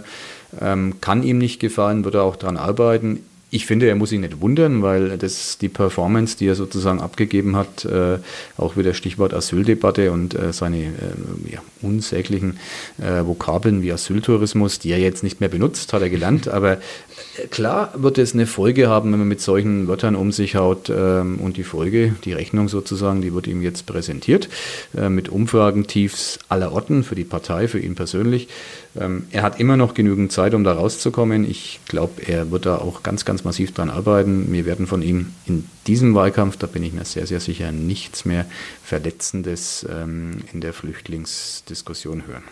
ähm, 0.61 0.95
kann 1.01 1.23
ihm 1.23 1.37
nicht 1.37 1.59
gefallen, 1.59 2.05
wird 2.05 2.15
er 2.15 2.23
auch 2.23 2.37
daran 2.37 2.57
arbeiten. 2.57 3.23
Ich 3.49 3.65
finde, 3.65 3.87
er 3.87 3.95
muss 3.95 4.09
sich 4.09 4.19
nicht 4.19 4.41
wundern, 4.41 4.81
weil 4.81 5.17
das 5.17 5.57
die 5.57 5.69
Performance, 5.69 6.35
die 6.37 6.47
er 6.47 6.55
sozusagen 6.55 6.99
abgegeben 6.99 7.55
hat, 7.55 7.85
äh, 7.85 8.17
auch 8.57 8.75
wieder 8.75 8.93
Stichwort 8.93 9.33
Asyldebatte 9.33 10.11
und 10.11 10.35
äh, 10.35 10.51
seine 10.51 10.87
äh, 10.87 11.51
ja, 11.53 11.59
unsäglichen 11.81 12.59
äh, 12.97 13.25
Vokabeln 13.25 13.81
wie 13.81 13.93
Asyltourismus, 13.93 14.79
die 14.79 14.91
er 14.91 14.99
jetzt 14.99 15.23
nicht 15.23 15.39
mehr 15.39 15.47
benutzt, 15.47 15.93
hat 15.93 16.01
er 16.01 16.09
gelernt. 16.09 16.47
Aber 16.57 16.73
äh, 16.73 17.47
klar 17.49 17.93
wird 17.95 18.17
es 18.17 18.33
eine 18.33 18.47
Folge 18.47 18.89
haben, 18.89 19.13
wenn 19.13 19.19
man 19.19 19.29
mit 19.29 19.39
solchen 19.39 19.87
Wörtern 19.87 20.15
um 20.15 20.33
sich 20.33 20.57
haut. 20.57 20.89
Ähm, 20.89 21.39
und 21.39 21.55
die 21.55 21.63
Folge, 21.63 22.15
die 22.25 22.33
Rechnung 22.33 22.67
sozusagen, 22.67 23.21
die 23.21 23.33
wird 23.33 23.47
ihm 23.47 23.61
jetzt 23.61 23.85
präsentiert 23.85 24.49
äh, 24.97 25.07
mit 25.07 25.29
Umfragentiefs 25.29 26.39
aller 26.49 26.73
Orten 26.73 27.05
für 27.05 27.15
die 27.15 27.23
Partei, 27.23 27.69
für 27.69 27.79
ihn 27.79 27.95
persönlich. 27.95 28.49
Ähm, 28.95 29.27
er 29.31 29.43
hat 29.43 29.59
immer 29.59 29.77
noch 29.77 29.93
genügend 29.93 30.31
Zeit, 30.31 30.53
um 30.53 30.63
da 30.63 30.73
rauszukommen. 30.73 31.49
Ich 31.49 31.79
glaube, 31.87 32.21
er 32.25 32.51
wird 32.51 32.65
da 32.65 32.77
auch 32.77 33.03
ganz, 33.03 33.25
ganz 33.25 33.43
massiv 33.43 33.73
dran 33.73 33.89
arbeiten. 33.89 34.51
Wir 34.51 34.65
werden 34.65 34.87
von 34.87 35.01
ihm 35.01 35.33
in 35.45 35.67
diesem 35.87 36.15
Wahlkampf, 36.15 36.57
da 36.57 36.67
bin 36.67 36.83
ich 36.83 36.93
mir 36.93 37.05
sehr, 37.05 37.27
sehr 37.27 37.39
sicher, 37.39 37.71
nichts 37.71 38.25
mehr 38.25 38.45
Verletzendes 38.83 39.85
ähm, 39.89 40.43
in 40.53 40.61
der 40.61 40.73
Flüchtlingsdiskussion 40.73 42.27
hören. 42.27 42.43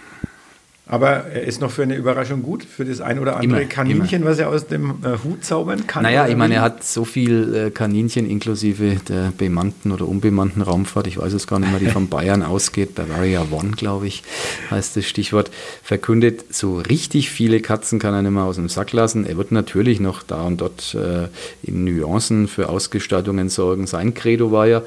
Aber 0.88 1.26
er 1.26 1.42
ist 1.42 1.62
noch 1.62 1.72
für 1.72 1.82
eine 1.82 1.96
Überraschung 1.96 2.44
gut, 2.44 2.64
für 2.64 2.86
das 2.86 3.02
ein 3.02 3.18
oder 3.18 3.38
andere 3.38 3.62
immer, 3.62 3.70
Kaninchen, 3.70 4.22
immer. 4.22 4.32
was 4.32 4.38
er 4.38 4.50
aus 4.50 4.68
dem 4.68 4.92
äh, 5.04 5.18
Hut 5.24 5.44
zaubern 5.44 5.88
kann. 5.88 6.04
Naja, 6.04 6.28
ich 6.28 6.36
meine, 6.36 6.56
er 6.56 6.62
hat 6.62 6.84
so 6.84 7.06
viel 7.06 7.56
äh, 7.56 7.72
Kaninchen 7.72 8.30
inklusive 8.30 8.98
der 9.08 9.34
bemannten 9.36 9.92
oder 9.92 10.08
unbemannten 10.08 10.62
Raumfahrt, 10.62 11.08
ich 11.08 11.18
weiß 11.18 11.34
es 11.34 11.48
gar 11.48 11.60
nicht 11.60 11.72
mehr, 11.72 11.80
die 11.80 11.88
von 11.88 12.08
Bayern 12.08 12.44
ausgeht, 12.44 12.94
Bavaria 12.94 13.48
One, 13.50 13.72
glaube 13.72 14.06
ich, 14.06 14.22
heißt 14.70 14.96
das 14.96 15.06
Stichwort, 15.06 15.50
verkündet, 15.82 16.54
so 16.54 16.78
richtig 16.78 17.32
viele 17.32 17.62
Katzen 17.62 17.98
kann 17.98 18.14
er 18.14 18.22
nicht 18.22 18.32
mehr 18.32 18.44
aus 18.44 18.58
dem 18.58 18.70
Sack 18.70 18.94
lassen. 18.94 19.26
Er 19.26 19.38
wird 19.38 19.52
natürlich 19.52 20.00
noch 20.00 20.22
da 20.22 20.44
und 20.44 20.62
dort 20.62 20.94
äh, 20.94 21.30
in 21.64 21.84
Nuancen 21.84 22.48
für 22.48 22.70
Ausgestaltungen 22.70 23.50
sorgen. 23.50 23.88
Sein 23.88 24.14
Credo 24.14 24.52
war 24.52 24.68
ja, 24.68 24.84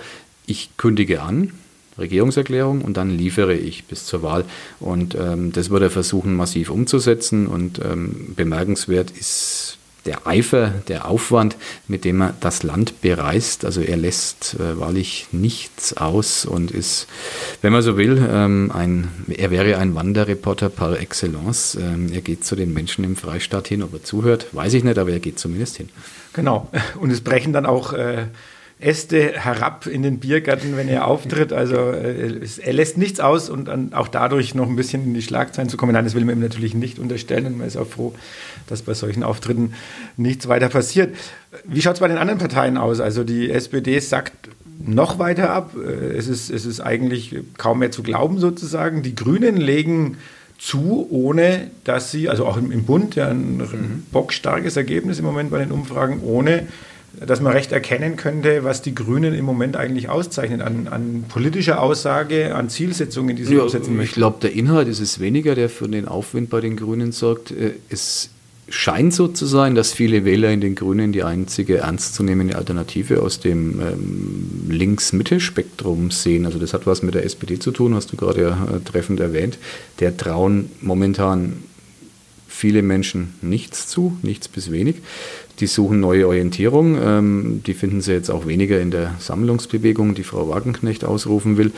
ich 0.47 0.71
kündige 0.77 1.23
an, 1.23 1.53
Regierungserklärung 1.99 2.83
und 2.83 2.97
dann 2.97 3.11
liefere 3.11 3.55
ich 3.55 3.85
bis 3.85 4.05
zur 4.07 4.23
Wahl. 4.23 4.45
Und 4.81 5.15
ähm, 5.15 5.53
das 5.53 5.71
wird 5.71 5.83
er 5.83 5.91
versuchen, 5.91 6.35
massiv 6.35 6.71
umzusetzen. 6.71 7.47
Und 7.47 7.81
ähm, 7.85 8.35
bemerkenswert 8.37 9.11
ist 9.11 9.79
der 10.09 10.27
Eifer, 10.27 10.73
der 10.89 11.07
Aufwand, 11.07 11.57
mit 11.87 12.05
dem 12.05 12.23
er 12.23 12.35
das 12.41 12.63
Land 12.63 13.03
bereist. 13.03 13.65
Also 13.65 13.83
er 13.83 13.97
lässt 13.97 14.57
äh, 14.59 14.81
wahrlich 14.81 15.27
nichts 15.33 15.97
aus 15.97 16.47
und 16.47 16.71
ist, 16.71 17.07
wenn 17.61 17.73
man 17.73 17.83
so 17.83 17.97
will, 17.97 18.27
ähm, 18.31 18.73
ein, 18.75 19.09
er 19.29 19.51
wäre 19.51 19.77
ein 19.77 19.95
Wanderreporter 19.95 20.71
par 20.71 20.99
excellence. 20.99 21.77
Ähm, 21.81 22.11
er 22.13 22.23
geht 22.23 22.45
zu 22.45 22.57
den 22.57 22.73
Menschen 22.73 23.05
im 23.05 23.17
Freistaat 23.17 23.69
hin, 23.69 23.83
ob 23.83 23.93
er 23.93 24.03
zuhört, 24.03 24.47
weiß 24.53 24.73
ich 24.75 24.85
nicht, 24.85 24.99
aber 24.99 25.11
er 25.11 25.21
geht 25.21 25.39
zumindest 25.39 25.77
hin. 25.77 25.91
Genau. 26.33 26.71
Und 27.01 27.11
es 27.11 27.21
brechen 27.21 27.53
dann 27.53 27.67
auch 27.67 27.93
äh, 27.93 28.27
Äste 28.81 29.33
herab 29.33 29.87
in 29.87 30.03
den 30.03 30.21
Biergarten, 30.21 30.77
wenn 30.77 30.89
er 30.89 31.07
auftritt. 31.07 31.53
Also 31.53 31.77
äh, 31.77 32.41
er 32.63 32.73
lässt 32.73 32.97
nichts 32.97 33.19
aus 33.19 33.51
und 33.51 33.67
dann 33.67 33.93
auch 33.93 34.07
dadurch 34.07 34.55
noch 34.55 34.69
ein 34.69 34.77
bisschen 34.77 35.03
in 35.05 35.15
die 35.15 35.23
Schlagzeilen 35.23 35.69
zu 35.69 35.77
kommen. 35.77 35.93
Nein, 35.93 36.05
das 36.05 36.15
will 36.15 36.25
man 36.25 36.37
ihm 36.37 36.43
natürlich 36.43 36.75
nicht 36.75 36.99
unterstellen 37.01 37.47
und 37.47 37.59
man 37.59 37.67
ist 37.67 37.77
auch 37.77 37.89
froh, 37.89 38.15
dass 38.69 38.83
bei 38.83 38.95
solchen 38.95 39.25
Auftritten 39.25 39.75
nichts 40.17 40.47
weiter 40.47 40.69
passiert. 40.69 41.17
Wie 41.65 41.83
schaut 41.83 41.95
es 41.95 42.01
bei 42.01 42.09
den 42.09 42.19
anderen 42.19 42.39
Parteien 42.39 42.77
aus? 42.77 43.01
Also 43.01 43.25
die 43.25 43.51
SPD 43.51 43.99
sagt 43.99 44.49
noch 44.79 45.19
weiter 45.19 45.51
ab. 45.51 45.75
Äh, 45.77 46.17
es 46.17 46.29
ist, 46.29 46.49
es 46.49 46.65
ist 46.65 46.81
eigentlich 46.81 47.35
kaum 47.57 47.81
mehr 47.81 47.91
zu 47.91 48.05
glauben 48.05 48.39
sozusagen. 48.39 49.03
Die 49.03 49.17
Grünen 49.17 49.57
legen 49.57 50.19
zu, 50.59 51.07
ohne 51.11 51.71
dass 51.85 52.11
sie, 52.11 52.29
also 52.29 52.47
auch 52.47 52.57
im, 52.57 52.71
im 52.71 52.85
Bund, 52.85 53.17
ja 53.17 53.29
ein 53.29 53.57
mhm. 53.57 54.07
bockstarkes 54.13 54.77
Ergebnis 54.77 55.19
im 55.19 55.25
Moment 55.25 55.51
bei 55.51 55.59
den 55.59 55.73
Umfragen, 55.73 56.21
ohne 56.23 56.69
dass 57.15 57.41
man 57.41 57.53
recht 57.53 57.73
erkennen 57.73 58.17
könnte, 58.17 58.65
was 58.65 58.83
die 58.83 58.95
Grünen 58.95 59.35
im 59.35 59.45
Moment 59.45 59.77
eigentlich 59.77 60.09
auszeichnen 60.09 60.61
an, 60.61 60.89
an 60.89 61.25
politischer 61.29 61.83
Aussage, 61.83 62.55
an 62.55 62.69
Zielsetzungen, 62.69 63.37
die 63.37 63.45
sie 63.45 63.57
ja, 63.57 63.63
umsetzen 63.63 63.97
möchten. 63.97 64.11
Ich 64.11 64.15
glaube, 64.15 64.39
der 64.41 64.53
Inhalt 64.53 64.89
ist 64.89 65.01
es 65.01 65.19
weniger, 65.19 65.55
der 65.55 65.69
für 65.69 65.89
den 65.89 66.07
Aufwind 66.07 66.51
bei 66.51 66.61
den 66.61 66.77
Grünen 66.77 67.13
sorgt. 67.13 67.51
Äh, 67.51 67.73
es 67.89 68.31
scheint 68.71 69.15
so 69.15 69.29
zu 69.29 69.47
sein, 69.47 69.75
dass 69.75 69.93
viele 69.93 70.25
Wähler 70.25 70.51
in 70.51 70.61
den 70.61 70.75
Grünen 70.75 71.13
die 71.13 71.23
einzige 71.23 71.79
ernstzunehmende 71.79 72.57
Alternative 72.57 73.23
aus 73.23 73.41
dem 73.41 73.81
ähm, 73.81 74.67
Links-Mitte-Spektrum 74.69 76.11
sehen. 76.11 76.45
Also 76.45 76.59
das 76.59 76.75
hat 76.75 76.87
was 76.87 77.03
mit 77.03 77.15
der 77.15 77.25
SPD 77.25 77.59
zu 77.59 77.71
tun, 77.71 77.95
hast 77.95 78.13
du 78.13 78.17
gerade 78.17 78.43
ja 78.43 78.51
äh, 78.51 78.81
treffend 78.81 79.21
erwähnt. 79.21 79.59
Der 80.01 80.17
trauen 80.17 80.71
momentan 80.81 81.65
viele 82.59 82.83
Menschen 82.83 83.35
nichts 83.41 83.87
zu, 83.87 84.19
nichts 84.23 84.49
bis 84.49 84.73
wenig. 84.73 84.97
Die 85.61 85.69
suchen 85.69 86.01
neue 86.01 86.27
Orientierung. 86.27 86.99
Ähm, 87.01 87.63
die 87.65 87.75
finden 87.75 88.01
sie 88.01 88.13
jetzt 88.13 88.31
auch 88.31 88.47
weniger 88.47 88.81
in 88.81 88.91
der 88.91 89.15
Sammlungsbewegung, 89.21 90.15
die 90.15 90.25
Frau 90.25 90.49
Wagenknecht 90.49 91.05
ausrufen 91.05 91.57
will. 91.57 91.71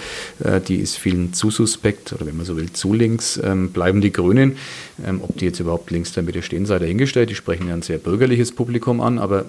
Äh, 0.42 0.60
die 0.60 0.76
ist 0.76 0.96
vielen 0.96 1.34
zu 1.34 1.50
suspekt 1.50 2.14
oder 2.14 2.26
wenn 2.26 2.36
man 2.36 2.46
so 2.46 2.56
will, 2.56 2.72
zu 2.72 2.94
links. 2.94 3.38
Ähm, 3.42 3.70
bleiben 3.70 4.00
die 4.00 4.12
Grünen. 4.12 4.56
Ähm, 5.04 5.20
ob 5.22 5.36
die 5.36 5.44
jetzt 5.44 5.60
überhaupt 5.60 5.90
links 5.90 6.12
der 6.12 6.22
Mitte 6.22 6.42
stehen, 6.42 6.64
sei 6.64 6.78
dahingestellt. 6.78 7.28
Die 7.28 7.34
sprechen 7.34 7.68
ja 7.68 7.74
ein 7.74 7.82
sehr 7.82 7.98
bürgerliches 7.98 8.52
Publikum 8.52 9.02
an, 9.02 9.18
aber 9.18 9.44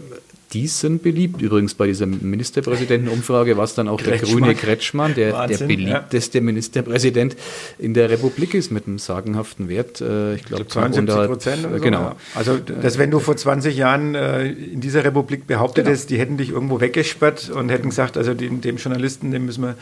die 0.53 0.67
sind 0.67 1.01
beliebt. 1.03 1.41
Übrigens 1.41 1.73
bei 1.73 1.87
dieser 1.87 2.05
Ministerpräsidentenumfrage 2.05 3.55
war 3.57 3.63
es 3.63 3.75
dann 3.75 3.87
auch 3.87 3.97
Kretschmann. 3.97 4.19
der 4.19 4.39
grüne 4.39 4.55
Kretschmann, 4.55 5.13
der, 5.13 5.33
Wahnsinn, 5.33 5.67
der 5.67 5.75
beliebteste 5.75 6.37
ja. 6.39 6.43
Ministerpräsident 6.43 7.35
in 7.79 7.93
der 7.93 8.09
Republik 8.09 8.53
ist 8.53 8.71
mit 8.71 8.87
einem 8.87 8.99
sagenhaften 8.99 9.69
Wert. 9.69 10.01
Äh, 10.01 10.35
ich 10.35 10.43
glaube, 10.43 10.67
72 10.67 11.27
Prozent. 11.27 11.61
So, 11.63 11.79
genau. 11.79 12.01
Ja. 12.01 12.15
Also, 12.35 12.57
dass 12.57 12.97
wenn 12.97 13.11
du 13.11 13.19
vor 13.19 13.37
20 13.37 13.75
Jahren 13.75 14.15
äh, 14.15 14.47
in 14.51 14.81
dieser 14.81 15.03
Republik 15.03 15.47
behauptet 15.47 15.85
genau. 15.85 15.97
die 16.09 16.17
hätten 16.17 16.37
dich 16.37 16.49
irgendwo 16.49 16.81
weggesperrt 16.81 17.49
und 17.49 17.69
hätten 17.69 17.89
gesagt, 17.89 18.17
also 18.17 18.33
dem, 18.33 18.61
dem 18.61 18.77
Journalisten, 18.77 19.31
dem 19.31 19.45
müssen 19.45 19.63
wir 19.63 19.75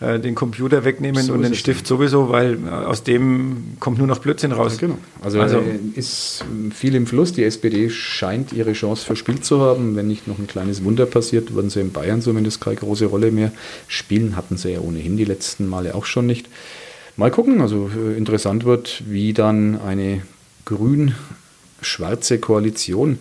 äh, 0.00 0.18
den 0.18 0.34
Computer 0.34 0.84
wegnehmen 0.84 1.22
so 1.22 1.32
und 1.32 1.42
den 1.42 1.54
Stift 1.54 1.86
sowieso, 1.86 2.30
weil 2.30 2.58
aus 2.68 3.02
dem 3.02 3.76
kommt 3.80 3.98
nur 3.98 4.06
noch 4.06 4.18
Blödsinn 4.18 4.52
raus. 4.52 4.74
Ja, 4.80 4.88
genau. 4.88 4.98
Also, 5.22 5.40
also 5.40 5.62
ist 5.94 6.44
viel 6.74 6.94
im 6.94 7.06
Fluss. 7.06 7.32
Die 7.32 7.44
SPD 7.44 7.90
scheint 7.90 8.52
ihre 8.52 8.72
Chance 8.72 9.04
verspielt 9.04 9.44
zu 9.44 9.60
haben, 9.60 9.96
wenn 9.96 10.08
nicht 10.08 10.15
nicht 10.16 10.26
noch 10.26 10.38
ein 10.38 10.46
kleines 10.46 10.82
Wunder 10.82 11.04
passiert, 11.04 11.52
würden 11.52 11.68
sie 11.68 11.80
in 11.80 11.92
Bayern 11.92 12.22
zumindest 12.22 12.60
keine 12.60 12.76
große 12.76 13.06
Rolle 13.06 13.30
mehr 13.30 13.52
spielen. 13.86 14.34
Hatten 14.34 14.56
sie 14.56 14.70
ja 14.70 14.80
ohnehin 14.80 15.18
die 15.18 15.26
letzten 15.26 15.68
Male 15.68 15.94
auch 15.94 16.06
schon 16.06 16.26
nicht. 16.26 16.48
Mal 17.16 17.30
gucken, 17.30 17.60
also 17.60 17.90
äh, 17.94 18.16
interessant 18.16 18.64
wird, 18.64 19.02
wie 19.06 19.34
dann 19.34 19.78
eine 19.80 20.22
grün-schwarze 20.64 22.38
Koalition 22.38 23.18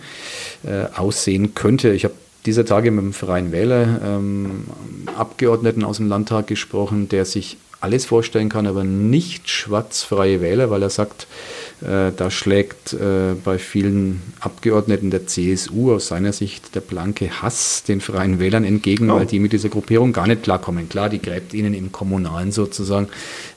äh, 0.63 0.85
aussehen 0.95 1.53
könnte. 1.53 1.91
Ich 1.91 2.05
habe 2.05 2.15
dieser 2.45 2.65
Tage 2.65 2.91
mit 2.91 3.03
dem 3.03 3.13
Freien 3.13 3.51
Wähler 3.51 3.99
ähm, 4.03 4.65
Abgeordneten 5.17 5.83
aus 5.83 5.97
dem 5.97 6.07
Landtag 6.07 6.47
gesprochen, 6.47 7.09
der 7.09 7.25
sich 7.25 7.57
alles 7.81 8.05
vorstellen 8.05 8.49
kann, 8.49 8.67
aber 8.67 8.83
nicht 8.83 9.49
schwarzfreie 9.49 10.39
Wähler, 10.41 10.69
weil 10.69 10.81
er 10.81 10.89
sagt, 10.89 11.27
da 11.85 12.31
schlägt 12.31 12.93
äh, 12.93 13.35
bei 13.43 13.57
vielen 13.57 14.21
Abgeordneten 14.39 15.11
der 15.11 15.27
CSU 15.27 15.93
aus 15.93 16.07
seiner 16.07 16.33
Sicht 16.33 16.75
der 16.75 16.81
blanke 16.81 17.41
Hass 17.41 17.83
den 17.83 18.01
Freien 18.01 18.39
Wählern 18.39 18.63
entgegen, 18.63 19.09
oh. 19.11 19.15
weil 19.15 19.25
die 19.25 19.39
mit 19.39 19.53
dieser 19.53 19.69
Gruppierung 19.69 20.13
gar 20.13 20.27
nicht 20.27 20.43
klarkommen. 20.43 20.89
Klar, 20.89 21.09
die 21.09 21.21
gräbt 21.21 21.53
ihnen 21.53 21.73
im 21.73 21.91
Kommunalen 21.91 22.51
sozusagen 22.51 23.07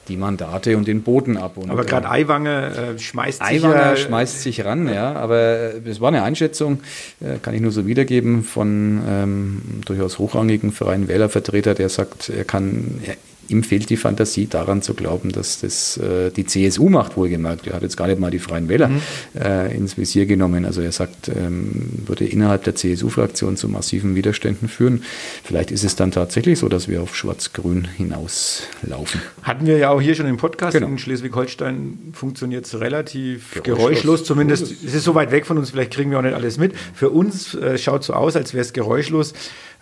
die 0.09 0.17
Mandate 0.17 0.75
und 0.75 0.87
den 0.87 1.03
Boden 1.03 1.37
ab. 1.37 1.57
Und, 1.57 1.69
aber 1.69 1.85
gerade 1.85 2.09
Eiwanger 2.09 2.95
äh, 2.95 2.99
schmeißt 2.99 3.39
sich 3.39 3.63
Eiwanger 3.63 3.95
schmeißt 3.95 4.41
sich 4.41 4.65
ran, 4.65 4.87
ja. 4.87 5.13
Aber 5.13 5.71
es 5.85 6.01
war 6.01 6.09
eine 6.09 6.23
Einschätzung, 6.23 6.81
äh, 7.21 7.37
kann 7.41 7.53
ich 7.53 7.61
nur 7.61 7.71
so 7.71 7.85
wiedergeben, 7.85 8.43
von 8.43 9.01
ähm, 9.07 9.61
durchaus 9.85 10.19
hochrangigen 10.19 10.71
Freien 10.71 11.07
Wählervertreter, 11.07 11.75
der 11.75 11.89
sagt, 11.89 12.29
er 12.29 12.43
kann, 12.43 13.01
ihm 13.49 13.63
fehlt 13.63 13.89
die 13.89 13.97
Fantasie 13.97 14.47
daran 14.47 14.81
zu 14.81 14.93
glauben, 14.93 15.31
dass 15.31 15.61
das 15.61 15.97
äh, 15.97 16.31
die 16.31 16.45
CSU 16.45 16.89
macht, 16.89 17.17
wohlgemerkt. 17.17 17.67
Er 17.67 17.73
hat 17.73 17.81
jetzt 17.81 17.97
gar 17.97 18.07
nicht 18.07 18.19
mal 18.19 18.31
die 18.31 18.39
Freien 18.39 18.69
Wähler 18.69 18.89
mhm. 18.89 19.01
äh, 19.39 19.75
ins 19.75 19.97
Visier 19.97 20.25
genommen. 20.25 20.65
Also 20.65 20.81
er 20.81 20.91
sagt, 20.91 21.29
ähm, 21.29 21.71
würde 22.05 22.25
innerhalb 22.25 22.63
der 22.63 22.75
CSU-Fraktion 22.75 23.57
zu 23.57 23.67
massiven 23.67 24.15
Widerständen 24.15 24.67
führen. 24.67 25.03
Vielleicht 25.43 25.71
ist 25.71 25.83
es 25.83 25.95
dann 25.95 26.11
tatsächlich 26.11 26.59
so, 26.59 26.69
dass 26.69 26.87
wir 26.87 27.01
auf 27.01 27.15
Schwarz-Grün 27.15 27.87
hinauslaufen. 27.97 29.21
Hatten 29.43 29.65
wir 29.65 29.77
ja 29.77 29.89
auch 29.89 30.01
hier 30.01 30.15
schon 30.15 30.27
im 30.27 30.37
Podcast. 30.37 30.73
Genau. 30.73 30.87
In 30.87 30.97
Schleswig-Holstein 30.97 32.11
funktioniert 32.13 32.65
es 32.65 32.79
relativ 32.79 33.53
geräuschlos, 33.63 33.77
geräuschlos 33.77 34.23
zumindest. 34.23 34.71
Es 34.85 34.93
ist 34.93 35.03
so 35.03 35.15
weit 35.15 35.31
weg 35.31 35.45
von 35.45 35.57
uns, 35.57 35.71
vielleicht 35.71 35.91
kriegen 35.91 36.11
wir 36.11 36.19
auch 36.19 36.23
nicht 36.23 36.35
alles 36.35 36.57
mit. 36.57 36.73
Für 36.93 37.09
uns 37.09 37.55
äh, 37.55 37.77
schaut 37.77 38.03
so 38.03 38.13
aus, 38.13 38.35
als 38.35 38.53
wäre 38.53 38.61
es 38.61 38.73
geräuschlos. 38.73 39.33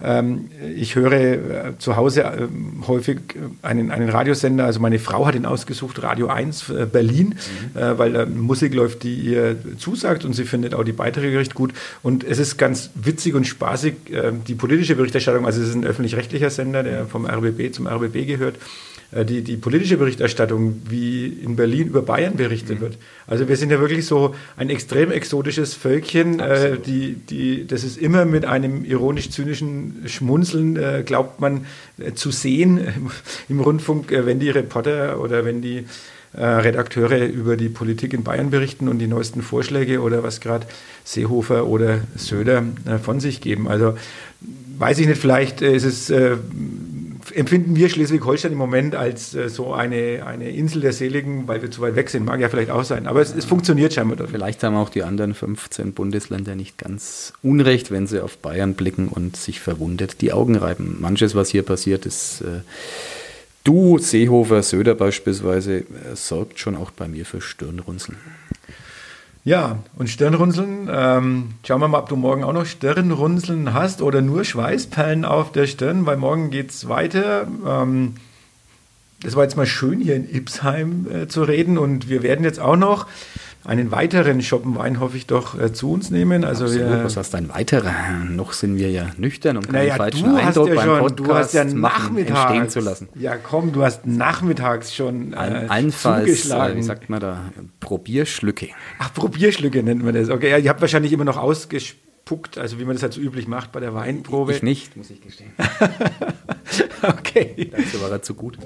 Ähm, 0.01 0.49
ich 0.75 0.95
höre 0.95 1.11
äh, 1.13 1.77
zu 1.79 1.95
Hause 1.95 2.23
äh, 2.23 2.47
häufig 2.87 3.19
einen, 3.63 3.89
einen 3.89 4.09
Radiosender, 4.09 4.65
also 4.65 4.79
meine 4.79 4.99
Frau 4.99 5.25
hat 5.25 5.33
ihn 5.33 5.45
ausgesucht, 5.45 6.03
Radio 6.03 6.27
1 6.27 6.69
äh, 6.69 6.85
Berlin, 6.85 7.35
mhm. 7.73 7.97
weil 7.97 8.13
da 8.13 8.25
Musik 8.25 8.73
läuft, 8.73 9.03
die 9.03 9.15
ihr 9.15 9.55
zusagt 9.77 10.23
und 10.23 10.33
sie 10.33 10.45
findet 10.45 10.75
auch 10.75 10.83
die 10.83 10.91
Beiträge 10.91 11.39
recht 11.39 11.55
gut. 11.55 11.73
Und 12.03 12.23
es 12.23 12.37
ist 12.37 12.57
ganz 12.57 12.91
witzig 12.95 13.33
und 13.33 13.45
spaßig, 13.45 13.95
äh, 14.11 14.33
die 14.47 14.55
politische 14.55 14.95
Berichterstattung, 14.95 15.45
also 15.45 15.61
es 15.61 15.69
ist 15.69 15.75
ein 15.75 15.85
öffentlich-rechtlicher 15.85 16.49
Sender, 16.49 16.83
der 16.83 17.05
vom 17.07 17.25
RBB 17.25 17.73
zum 17.73 17.87
RBB 17.87 18.27
gehört. 18.27 18.55
Äh, 19.11 19.25
die, 19.25 19.41
die 19.41 19.55
politische 19.55 19.97
Berichterstattung, 19.97 20.81
wie 20.89 21.27
in 21.27 21.55
Berlin 21.55 21.87
über 21.87 22.01
Bayern 22.01 22.35
berichtet 22.35 22.79
mhm. 22.79 22.81
wird. 22.81 22.97
Also 23.25 23.47
wir 23.47 23.55
sind 23.55 23.71
ja 23.71 23.79
wirklich 23.79 24.05
so 24.05 24.35
ein 24.57 24.69
extrem 24.69 25.11
exotisches 25.11 25.73
Völkchen. 25.73 26.39
Äh, 26.39 26.77
die, 26.77 27.13
die, 27.13 27.65
das 27.65 27.83
ist 27.83 27.97
immer 27.97 28.25
mit 28.25 28.45
einem 28.45 28.83
ironisch-zynischen 28.83 30.03
Schmunzeln, 30.07 30.75
äh, 30.75 31.03
glaubt 31.05 31.39
man, 31.39 31.65
äh, 31.97 32.13
zu 32.13 32.31
sehen 32.31 32.79
im 33.49 33.59
Rundfunk, 33.61 34.11
äh, 34.11 34.25
wenn 34.25 34.39
die 34.39 34.49
Reporter 34.49 35.21
oder 35.21 35.45
wenn 35.45 35.61
die 35.61 35.85
äh, 36.33 36.43
Redakteure 36.43 37.27
über 37.27 37.55
die 37.55 37.69
Politik 37.69 38.13
in 38.13 38.23
Bayern 38.23 38.49
berichten 38.49 38.89
und 38.89 38.99
die 38.99 39.07
neuesten 39.07 39.41
Vorschläge 39.41 40.01
oder 40.01 40.23
was 40.23 40.41
gerade 40.41 40.67
Seehofer 41.05 41.67
oder 41.67 42.01
Söder 42.17 42.63
von 43.01 43.21
sich 43.21 43.39
geben. 43.39 43.69
Also 43.69 43.97
weiß 44.77 44.99
ich 44.99 45.07
nicht, 45.07 45.21
vielleicht 45.21 45.61
ist 45.61 45.85
es 45.85 46.11
empfinden 47.37 47.75
wir 47.75 47.87
Schleswig-Holstein 47.87 48.51
im 48.51 48.57
Moment 48.57 48.95
als 48.95 49.35
äh, 49.35 49.49
so 49.49 49.73
eine, 49.73 50.25
eine 50.25 50.49
Insel 50.49 50.81
der 50.81 50.91
Seligen, 50.91 51.47
weil 51.47 51.61
wir 51.61 51.69
zu 51.69 51.81
weit 51.81 51.95
weg 51.95 52.09
sind. 52.09 52.25
Mag 52.25 52.39
ja 52.39 52.49
vielleicht 52.49 52.71
auch 52.71 52.83
sein. 52.83 53.05
Aber 53.05 53.21
es, 53.21 53.33
es 53.33 53.45
funktioniert 53.45 53.93
scheinbar 53.93 54.17
dort. 54.17 54.31
Vielleicht 54.31 54.63
haben 54.63 54.75
auch 54.75 54.89
die 54.89 55.03
anderen 55.03 55.35
15 55.35 55.93
Bundesländer 55.93 56.55
nicht 56.55 56.77
ganz 56.77 57.33
unrecht, 57.43 57.91
wenn 57.91 58.07
sie 58.07 58.21
auf 58.21 58.39
Bayern 58.39 58.73
blicken 58.73 59.07
und 59.07 59.37
sich 59.37 59.59
verwundet 59.59 60.21
die 60.21 60.33
Augen 60.33 60.55
reiben. 60.55 60.97
Manches, 60.99 61.35
was 61.35 61.49
hier 61.49 61.63
passiert, 61.63 62.05
ist. 62.07 62.41
Äh, 62.41 62.61
du, 63.63 63.99
Seehofer, 63.99 64.63
Söder 64.63 64.95
beispielsweise, 64.95 65.77
äh, 65.77 65.85
sorgt 66.15 66.59
schon 66.59 66.75
auch 66.75 66.89
bei 66.89 67.07
mir 67.07 67.25
für 67.25 67.41
Stirnrunzeln. 67.41 68.17
Ja, 69.47 69.77
und 69.95 70.09
Stirnrunzeln, 70.09 70.89
ähm, 70.91 71.51
schauen 71.65 71.79
wir 71.79 71.87
mal, 71.87 71.99
ob 71.99 72.09
du 72.09 72.17
morgen 72.17 72.43
auch 72.43 72.51
noch 72.51 72.65
Stirnrunzeln 72.65 73.73
hast 73.73 74.01
oder 74.01 74.21
nur 74.21 74.43
Schweißperlen 74.43 75.23
auf 75.23 75.53
der 75.53 75.67
Stirn, 75.67 76.05
weil 76.05 76.17
morgen 76.17 76.49
geht 76.49 76.71
es 76.71 76.89
weiter. 76.89 77.47
Ähm, 77.65 78.15
das 79.21 79.37
war 79.37 79.43
jetzt 79.43 79.55
mal 79.55 79.65
schön, 79.65 80.01
hier 80.01 80.17
in 80.17 80.29
Ipsheim 80.29 81.07
äh, 81.09 81.27
zu 81.29 81.43
reden 81.43 81.77
und 81.77 82.09
wir 82.09 82.23
werden 82.23 82.43
jetzt 82.43 82.59
auch 82.59 82.75
noch 82.75 83.07
einen 83.67 83.91
weiteren 83.91 84.41
Schoppenwein, 84.41 84.99
hoffe 85.01 85.17
ich 85.17 85.27
doch, 85.27 85.59
äh, 85.59 85.73
zu 85.73 85.91
uns 85.91 86.09
nehmen. 86.09 86.45
Also 86.45 86.65
Absolut, 86.65 86.89
wir, 86.89 87.03
was 87.03 87.17
heißt 87.17 87.35
ein 87.35 87.49
weiterer? 87.49 87.93
Noch 88.29 88.53
sind 88.53 88.77
wir 88.77 88.89
ja 88.89 89.11
nüchtern, 89.17 89.57
um 89.57 89.63
keinen 89.63 89.73
naja, 89.73 89.95
falschen 89.95 90.29
du 90.29 90.35
Eindruck 90.37 90.47
hast 90.47 90.57
ja 90.69 90.75
beim 90.75 90.85
schon, 90.85 90.99
Podcast 90.99 91.19
du 91.19 91.35
hast 91.35 91.53
ja 91.53 91.63
machen, 91.65 91.81
nachmittags, 91.81 92.39
entstehen 92.39 92.69
zu 92.69 92.79
lassen. 92.79 93.09
Ja, 93.15 93.35
komm, 93.35 93.73
du 93.73 93.83
hast 93.83 94.07
nachmittags 94.07 94.95
schon 94.95 95.33
äh, 95.33 95.35
Ein, 95.35 95.69
allenfalls, 95.69 96.29
äh, 96.29 96.31
zugeschlagen. 96.33 96.77
wie 96.77 96.83
sagt 96.83 97.09
man 97.09 97.19
da, 97.19 97.51
Probierschlücke. 97.81 98.69
Ach, 98.99 99.13
Probierschlücke 99.13 99.83
nennt 99.83 100.01
man 100.03 100.13
das. 100.13 100.29
Okay, 100.29 100.49
ja, 100.49 100.57
ihr 100.57 100.69
habt 100.69 100.79
wahrscheinlich 100.79 101.11
immer 101.11 101.25
noch 101.25 101.37
ausgespuckt, 101.37 102.57
also 102.57 102.79
wie 102.79 102.85
man 102.85 102.95
das 102.95 103.03
halt 103.03 103.13
so 103.13 103.21
üblich 103.21 103.49
macht 103.49 103.73
bei 103.73 103.81
der 103.81 103.93
Weinprobe. 103.93 104.53
Ich 104.53 104.63
nicht, 104.63 104.95
muss 104.95 105.09
ich 105.09 105.19
gestehen. 105.19 105.51
okay. 107.03 107.69
Dazu 107.75 108.01
war 108.01 108.11
er 108.11 108.21
zu 108.21 108.33
gut. 108.33 108.57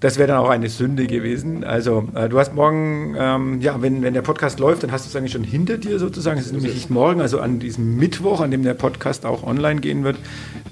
Das 0.00 0.18
wäre 0.18 0.28
dann 0.28 0.38
auch 0.38 0.50
eine 0.50 0.68
Sünde 0.68 1.06
gewesen. 1.06 1.64
Also, 1.64 2.08
äh, 2.14 2.28
du 2.28 2.38
hast 2.38 2.54
morgen, 2.54 3.14
ähm, 3.18 3.60
ja, 3.60 3.80
wenn, 3.80 4.02
wenn 4.02 4.14
der 4.14 4.22
Podcast 4.22 4.58
läuft, 4.58 4.82
dann 4.82 4.92
hast 4.92 5.06
du 5.06 5.08
es 5.08 5.16
eigentlich 5.16 5.32
schon 5.32 5.44
hinter 5.44 5.78
dir 5.78 5.98
sozusagen. 5.98 6.38
Es 6.38 6.46
ist 6.46 6.52
nämlich 6.52 6.74
nicht 6.74 6.90
morgen, 6.90 7.20
also 7.20 7.40
an 7.40 7.58
diesem 7.58 7.96
Mittwoch, 7.96 8.40
an 8.40 8.50
dem 8.50 8.62
der 8.62 8.74
Podcast 8.74 9.24
auch 9.24 9.42
online 9.42 9.80
gehen 9.80 10.04
wird, 10.04 10.16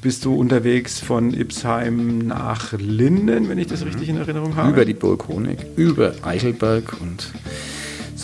bist 0.03 0.25
du 0.25 0.35
unterwegs 0.35 1.01
von 1.01 1.33
Ipsheim 1.33 2.19
nach 2.19 2.73
Linden, 2.73 3.49
wenn 3.49 3.59
ich 3.59 3.67
das 3.67 3.85
richtig 3.85 4.09
in 4.09 4.19
Erinnerung 4.19 4.57
habe. 4.57 4.71
Über 4.71 4.85
die 4.85 4.95
Burg 4.95 5.29
Honig, 5.29 5.59
über 5.77 6.13
Eichelberg 6.23 6.97
und 7.01 7.33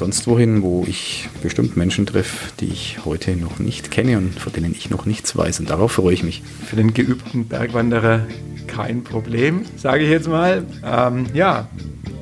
sonst 0.00 0.26
wohin, 0.26 0.62
wo 0.62 0.84
ich 0.88 1.28
bestimmt 1.42 1.76
Menschen 1.76 2.06
treffe, 2.06 2.52
die 2.58 2.68
ich 2.68 3.04
heute 3.04 3.36
noch 3.36 3.58
nicht 3.58 3.90
kenne 3.90 4.16
und 4.16 4.40
von 4.40 4.50
denen 4.50 4.72
ich 4.72 4.88
noch 4.88 5.04
nichts 5.04 5.36
weiß. 5.36 5.60
Und 5.60 5.68
darauf 5.68 5.92
freue 5.92 6.14
ich 6.14 6.22
mich. 6.22 6.42
Für 6.64 6.76
den 6.76 6.94
geübten 6.94 7.46
Bergwanderer 7.46 8.26
kein 8.66 9.04
Problem, 9.04 9.66
sage 9.76 10.04
ich 10.04 10.10
jetzt 10.10 10.26
mal. 10.26 10.64
Ähm, 10.82 11.26
ja, 11.34 11.68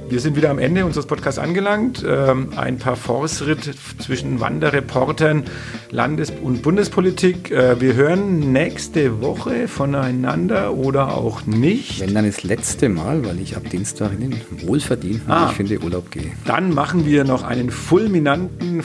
wir 0.08 0.20
sind 0.20 0.36
wieder 0.36 0.50
am 0.50 0.58
Ende 0.58 0.84
unseres 0.86 1.06
Podcasts 1.06 1.38
angelangt. 1.38 2.04
Ähm, 2.06 2.50
ein 2.56 2.78
paar 2.78 2.96
Force-Ritt 2.96 3.74
zwischen 3.98 4.40
Wanderreportern, 4.40 5.44
Landes- 5.90 6.32
und 6.42 6.62
Bundespolitik. 6.62 7.50
Äh, 7.50 7.80
wir 7.80 7.94
hören 7.94 8.52
nächste 8.52 9.20
Woche 9.20 9.68
voneinander 9.68 10.74
oder 10.74 11.14
auch 11.16 11.44
nicht. 11.46 12.00
Wenn 12.00 12.14
dann 12.14 12.24
das 12.26 12.42
letzte 12.42 12.88
Mal, 12.88 13.24
weil 13.24 13.38
ich 13.40 13.56
ab 13.56 13.68
Dienstag 13.70 14.12
in 14.12 14.30
den 14.30 14.40
wohlverdienten, 14.66 15.30
Ah. 15.30 15.48
ich 15.50 15.56
finde, 15.56 15.78
Urlaub 15.80 16.10
gehe. 16.10 16.32
Dann 16.46 16.72
machen 16.72 17.04
wir 17.04 17.24
noch 17.24 17.42
einen 17.42 17.70
fulminanten 17.70 18.82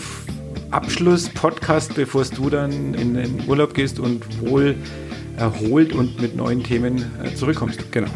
Abschluss-Podcast, 0.71 1.95
bevor 1.95 2.23
du 2.25 2.49
dann 2.49 2.93
in 2.93 3.13
den 3.13 3.43
Urlaub 3.47 3.73
gehst 3.73 3.99
und 3.99 4.41
wohl 4.41 4.75
erholt 5.37 5.93
und 5.93 6.21
mit 6.21 6.35
neuen 6.35 6.63
Themen 6.63 7.05
äh, 7.23 7.33
zurückkommst. 7.35 7.91
Genau. 7.91 8.09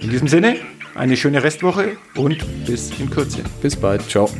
In 0.00 0.10
diesem 0.10 0.28
Sinne, 0.28 0.56
eine 0.94 1.16
schöne 1.16 1.42
Restwoche 1.42 1.96
und 2.16 2.44
bis 2.66 2.90
in 2.98 3.10
Kürze. 3.10 3.42
Bis 3.60 3.76
bald. 3.76 4.08
Ciao. 4.08 4.30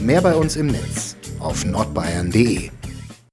Mehr 0.00 0.20
bei 0.20 0.34
uns 0.34 0.56
im 0.56 0.66
Netz 0.66 1.16
auf 1.38 1.64
nordbayern.de. 1.64 2.70